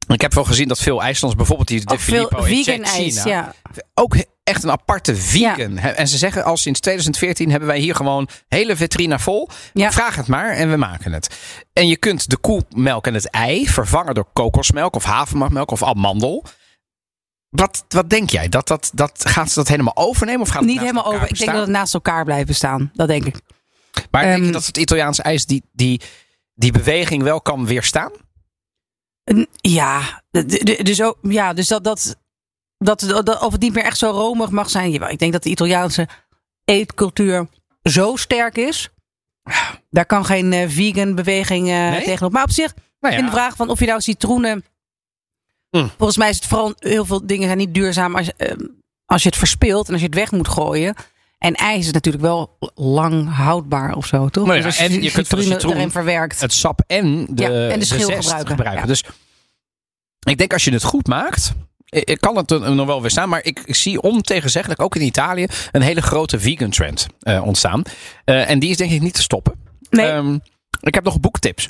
[0.07, 3.35] Ik heb wel gezien dat veel IJslands, bijvoorbeeld die de Filippo in vegan ijs, China,
[3.35, 3.53] ja.
[3.93, 5.77] ook echt een aparte vegan.
[5.77, 9.49] En ze zeggen al sinds 2014 hebben wij hier gewoon hele vitrine vol.
[9.73, 9.91] Ja.
[9.91, 11.39] Vraag het maar en we maken het.
[11.73, 16.43] En je kunt de koemelk en het ei vervangen door kokosmelk of havermelk of amandel.
[17.55, 18.49] Wat, wat denk jij?
[18.49, 20.41] Dat, dat, dat, gaat ze dat helemaal overnemen?
[20.41, 21.29] Of gaat het Niet helemaal over.
[21.29, 22.91] Ik denk dat het naast elkaar blijven staan.
[22.93, 23.41] Dat denk ik.
[24.11, 26.01] Maar denk je Ehm, dat het Italiaanse ijs die, die,
[26.53, 28.11] die beweging wel kan weerstaan?
[29.23, 30.23] Een- Ja,
[30.81, 32.15] dus, ook, ja, dus dat, dat,
[32.77, 34.93] dat, dat, of het niet meer echt zo romig mag zijn.
[35.09, 36.07] Ik denk dat de Italiaanse
[36.65, 37.47] eetcultuur
[37.83, 38.89] zo sterk is.
[39.89, 42.03] Daar kan geen eh, vegan beweging eh, Nee?
[42.03, 42.31] tegenop.
[42.31, 44.65] Maar op zich, Nou in de vraag van of je nou citroenen.
[45.75, 45.91] Mm.
[45.97, 48.55] Volgens mij is het vooral heel veel dingen zijn niet duurzaam als, je, eh,
[49.05, 50.95] als je het verspilt en als je het weg moet gooien.
[51.37, 54.45] En ijs is natuurlijk wel lang houdbaar of zo, toch?
[54.45, 56.41] Nou ja, Dus en je kunt erin verwerkt.
[56.41, 58.81] het sap en de, Ja, en de schil gebruiken.
[58.81, 58.85] Ja.
[58.85, 59.03] Dus
[60.25, 61.53] ik denk als je het goed maakt,
[61.85, 63.29] eh, eh, kan het er nog wel weer staan.
[63.29, 67.83] Maar ik, ik zie ontegenzeggelijk ook in Italië een hele grote vegan trend eh, ontstaan.
[68.23, 69.53] En die is denk ik niet te stoppen.
[69.89, 70.07] Nee.
[70.07, 70.37] Ehm,
[70.79, 71.67] ik heb nog boektips.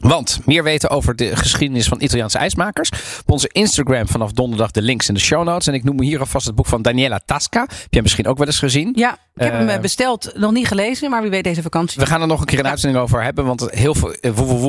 [0.00, 2.90] Want meer weten over de geschiedenis van Italiaanse ijsmakers.
[3.20, 5.66] Op onze Instagram vanaf donderdag de links in de show notes.
[5.66, 7.60] En ik noem hier alvast het boek van Daniela Tasca.
[7.60, 8.92] Heb jij misschien ook wel eens gezien?
[8.94, 10.32] Ja, ik heb hem Eh, eh, besteld.
[10.36, 12.00] Nog niet gelezen, maar wie weet deze vakantie.
[12.00, 13.44] We gaan er nog een keer een uitzending over hebben.
[13.44, 14.66] Want heel veel eh, www.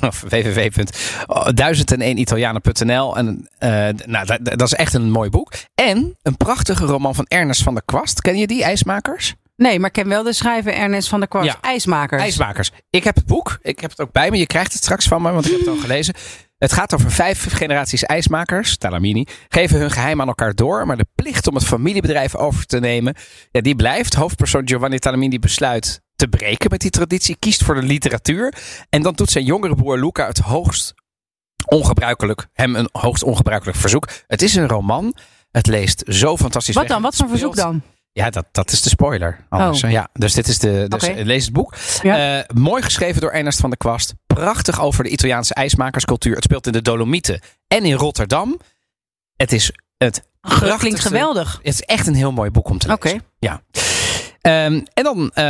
[0.00, 3.70] of www.1001italianen.nl En eh,
[4.06, 5.52] nou, dat, dat is echt een mooi boek.
[5.74, 8.20] En een prachtige roman van Ernest van der Kwast.
[8.20, 9.34] Ken je die, IJsmakers?
[9.62, 11.46] Nee, maar ik ken wel de schrijver Ernest van der Kwast.
[11.46, 11.58] Ja.
[11.60, 12.22] IJsmakers.
[12.22, 12.70] IJsmakers.
[12.90, 13.58] Ik heb het boek.
[13.62, 14.36] Ik heb het ook bij me.
[14.38, 16.14] Je krijgt het straks van me, want ik heb het al gelezen.
[16.58, 20.86] Het gaat over vijf generaties ijsmakers, Talamini, geven hun geheim aan elkaar door.
[20.86, 23.14] Maar de plicht om het familiebedrijf over te nemen,
[23.50, 24.14] ja, die blijft.
[24.14, 28.54] Hoofdpersoon Giovanni Talamini besluit te breken met die traditie, kiest voor de literatuur.
[28.88, 30.94] En dan doet zijn jongere broer Luca het hoogst
[31.66, 34.08] ongebruikelijk, hem een hoogst ongebruikelijk verzoek.
[34.26, 35.14] Het is een roman.
[35.50, 36.92] Het leest zo fantastisch Wat weg.
[36.92, 37.02] dan?
[37.02, 37.82] Wat voor verzoek dan?
[38.12, 39.46] Ja, dat, dat is de spoiler.
[39.48, 39.90] Anders, Oh.
[39.90, 40.84] Ja, dus dit is de.
[40.88, 41.22] Dus Oké.
[41.22, 41.74] lees het boek.
[42.02, 42.38] Ja.
[42.38, 44.14] Eh, mooi geschreven door Ernest van der Kwast.
[44.26, 46.34] Prachtig over de Italiaanse ijsmakerscultuur.
[46.34, 48.60] Het speelt in de Dolomieten en in Rotterdam.
[49.36, 50.22] Het is het
[50.78, 51.58] Klinkt geweldig.
[51.62, 53.12] Het is echt een heel mooi boek om te lezen.
[53.12, 53.24] Oké.
[53.38, 53.62] Ja.
[54.40, 55.44] Ehm, en dan eh,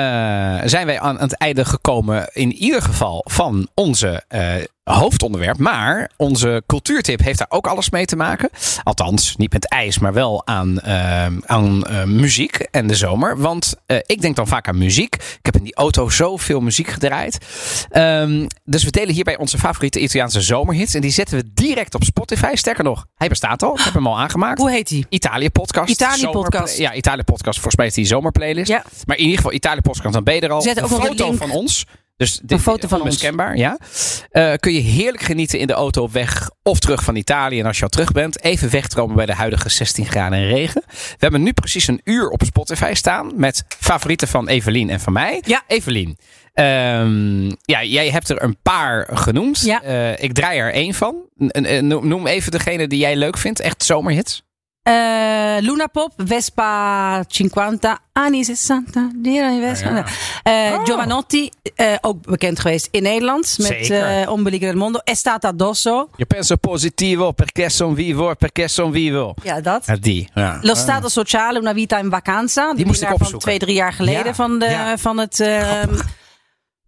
[0.64, 4.54] zijn wij aan het einde gekomen, in ieder geval van onze eh,
[4.84, 5.58] hoofdonderwerp.
[5.58, 8.50] Maar onze cultuurtip heeft daar ook alles mee te maken.
[8.82, 13.38] Althans, niet met ijs, maar wel aan, ehm, aan eh, muziek en de zomer.
[13.40, 15.14] Want eh, ik denk dan vaak aan muziek.
[15.14, 17.38] Ik heb in die auto zoveel muziek gedraaid.
[17.90, 20.94] Ehm, dus we delen hierbij onze favoriete Italiaanse zomerhits.
[20.94, 22.50] En die zetten we direct op Spotify.
[22.54, 23.78] Sterker nog, hij bestaat al.
[23.78, 24.58] Ik heb hem al aangemaakt.
[24.58, 25.06] Hoe heet die?
[25.08, 25.90] Italië podcast.
[25.90, 26.78] Italië podcast.
[26.78, 27.54] Ja, Italië podcast.
[27.54, 28.68] Volgens mij is die zomerplaylist.
[28.68, 28.84] Ja.
[29.06, 30.14] Maar in ieder geval Italië podcast.
[30.14, 30.62] Dan ben je er al.
[30.62, 31.84] Zet een ook de foto van ons.
[32.22, 33.20] Dus dit, foto van ons.
[33.54, 33.78] ja.
[34.30, 37.60] Eh, kun je heerlijk genieten in de auto op weg of terug van Italië.
[37.60, 40.82] En als je al terug bent, even wegkomen bij de huidige 16 graden en regen.
[40.86, 45.12] We hebben nu precies een uur op Spotify staan met favorieten van Evelien en van
[45.12, 45.42] mij.
[45.46, 45.62] Ja.
[45.66, 46.18] Evelien,
[46.52, 49.60] ehm, ja, jij hebt er een paar genoemd.
[49.60, 49.82] Ja.
[49.82, 51.14] Eh, ik draai er één van.
[51.80, 53.60] Noem even degene die jij leuk vindt.
[53.60, 54.42] Echt zomerhits.
[54.84, 59.10] Eh, Luna Pop, Vespa 50, anni 60.
[59.14, 60.04] die Vespa.
[60.42, 60.84] Eh, Oh.
[60.84, 63.58] Giovanotti, eh, ook bekend geweest in Nederland.
[63.58, 65.00] Met eh Ombelico del Mondo.
[65.04, 66.08] Estata addosso.
[66.16, 69.34] Je penso positivo perché son vivo, perché son vivo.
[69.42, 69.86] Ja, dat.
[69.86, 70.28] Ja, die.
[70.34, 70.58] Ja.
[70.62, 72.74] Lo Stato Sociale, Una Vita in Vacanza.
[72.74, 73.38] Die moest ik winnaar van opzoeken.
[73.40, 75.38] twee, drie jaar geleden van, de, van het...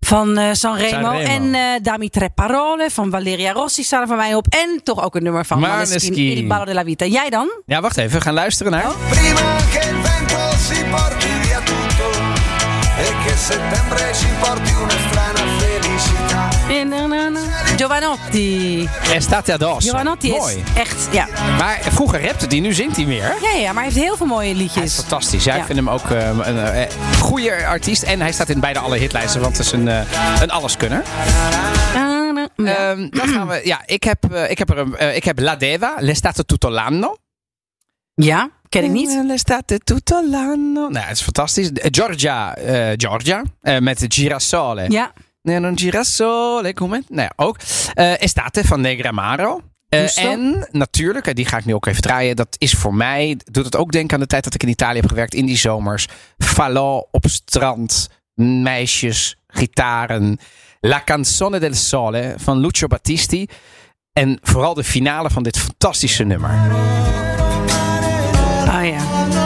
[0.04, 0.88] van eh, Sanremo.
[0.90, 1.18] Sanremo.
[1.18, 4.46] En eh Dami Tre Parole van Valeria Rossi staan er van mij op.
[4.46, 6.36] En toch ook een nummer van Maneskin, Maneskin.
[6.36, 7.06] Il Ballo della Vita.
[7.06, 7.50] Jij dan?
[7.66, 8.12] ja, wacht even.
[8.18, 8.92] We gaan luisteren naar...
[9.08, 12.10] Prima che il vento si porti via tutto
[12.98, 16.48] e che settembre ci porti una strana felicità.
[17.76, 18.88] Giovanotti.
[19.12, 19.90] Estate addosso.
[19.90, 20.62] Giovanotti is Mooi.
[20.76, 21.08] echt...
[21.12, 21.26] Ja.
[21.58, 23.34] Maar vroeger rapte die, nu zingt hij meer.
[23.42, 24.94] Ja, ja, maar hij heeft heel veel mooie Hij is liedjes.
[24.94, 25.44] fantastisch.
[25.44, 25.66] Ja, ik Ja.
[25.66, 28.02] vind hem ook eh, een eh, goede artiest.
[28.02, 30.00] En hij staat in bijna alle hitlijsten, want het is een, eh,
[30.40, 31.02] een alleskunner.
[31.94, 32.48] Ja.
[32.56, 35.38] Ehm, dan gaan we, ja, ik heb, eh, ik heb, er een, eh, ik heb
[35.38, 37.16] La Deva, L'estate tutto l'anno.
[38.14, 39.08] ja, ken ik niet.
[39.08, 40.88] Eh, L'estate tutto l'anno.
[40.88, 41.72] Nou, het is fantastisch.
[41.72, 44.84] Eh, Giorgia, eh, Giorgia eh, met Girasole.
[44.88, 45.12] Ja,
[45.44, 47.02] Nee, non girasole, come?
[47.08, 47.56] Nou ja, ook.
[47.94, 49.60] Eh, Estate van Negramaro.
[49.88, 52.36] Eh, en natuurlijk, en die ga ik nu ook even draaien.
[52.36, 55.00] Dat is voor mij, doet het ook denken aan de tijd dat ik in Italië
[55.00, 55.34] heb gewerkt.
[55.34, 56.08] In die zomers.
[56.38, 58.08] Falò op strand.
[58.34, 60.38] Meisjes, gitaren.
[60.80, 63.46] La canzone del sole van Lucio Battisti.
[64.12, 66.50] En vooral de finale van dit fantastische nummer.
[68.66, 69.43] ah ja.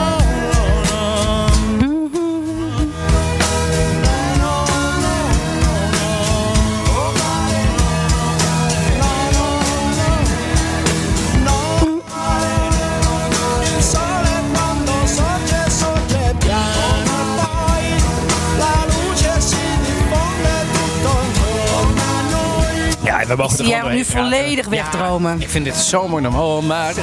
[23.39, 25.41] Mogen Ik zie gewoon jij nu volledig wegdromen.
[25.41, 26.35] Ik vind dit zo mooi om.
[26.35, 26.93] Oh, maar.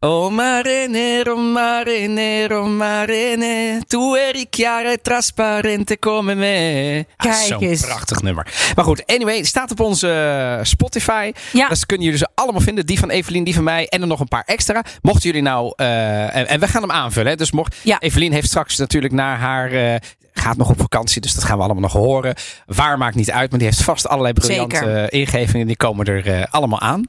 [0.00, 3.80] Oh mare nero, mare nero, mare ne.
[3.86, 7.04] Tu eri chiara e trasparente come me.
[7.16, 7.80] Ah, Kijk Zo'n eens.
[7.80, 8.46] prachtig nummer.
[8.74, 10.10] Maar goed, anyway, staat op onze
[10.58, 11.32] eh, Spotify.
[11.52, 11.68] Ja.
[11.68, 12.86] Dat kunnen jullie ze allemaal vinden.
[12.86, 14.84] Die van Evelien, die van mij en er nog een paar extra.
[15.02, 15.72] Mochten jullie nou...
[15.76, 17.30] eh, en, en we gaan hem aanvullen.
[17.30, 17.36] Hè?
[17.36, 17.76] Dus mocht...
[17.82, 18.00] Ja.
[18.00, 19.70] Evelien heeft straks natuurlijk naar haar...
[19.72, 19.94] eh,
[20.34, 22.34] gaat nog op vakantie, dus dat gaan we allemaal nog horen.
[22.66, 25.04] Waar maakt niet uit, maar die heeft vast allerlei briljante Zeker.
[25.04, 25.66] eh, ingevingen.
[25.66, 27.04] Die komen er eh, allemaal aan.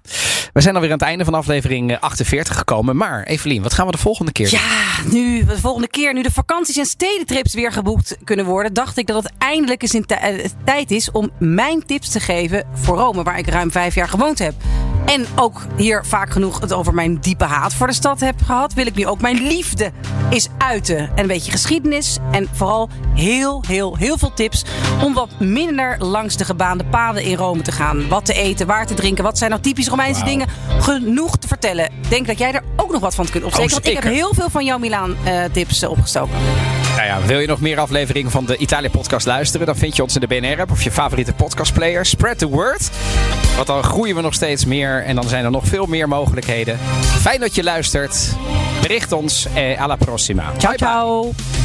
[0.54, 2.96] We zijn alweer aan het einde van aflevering eh, 48 gekomen.
[2.98, 4.60] Maar Evelien, wat gaan we de volgende keer doen?
[4.60, 8.98] Ja, nu, de volgende keer, nu de vakanties en stedentrips weer geboekt kunnen worden, dacht
[8.98, 12.64] ik dat het eindelijk eens in tij- eh, tijd is om mijn tips te geven
[12.74, 14.54] voor Rome, waar ik ruim vijf jaar gewoond heb.
[15.06, 18.74] En ook hier vaak genoeg het over mijn diepe haat voor de stad heb gehad,
[18.74, 19.92] wil ik nu ook mijn liefde
[20.30, 20.98] eens uiten.
[20.98, 24.64] En een beetje geschiedenis en vooral heel, heel, heel veel tips
[25.04, 28.08] om wat minder langs de gebaande paden in Rome te gaan.
[28.08, 30.48] Wat te eten, waar te drinken, wat zijn nou typisch Romeinse dingen.
[30.80, 31.92] Genoeg te vertellen.
[32.10, 33.72] Denk dat jij er ook nog wat van kunt opsteken.
[33.72, 36.36] want ik heb heel veel van jouw Milaan-tips opgestoken.
[36.96, 39.66] Nou ja, wil je nog meer afleveringen van de Italië podcast luisteren?
[39.66, 42.06] Dan vind je ons in de BNR-app of je favoriete podcastplayer.
[42.06, 42.90] Spread the word.
[43.56, 46.80] Want dan groeien we nog steeds meer en dan zijn er nog veel meer mogelijkheden.
[47.02, 48.36] Fijn dat je luistert.
[48.82, 49.48] Bericht ons.
[49.54, 50.52] Eh, alla prossima.
[50.58, 51.65] Ciao, Bye bye.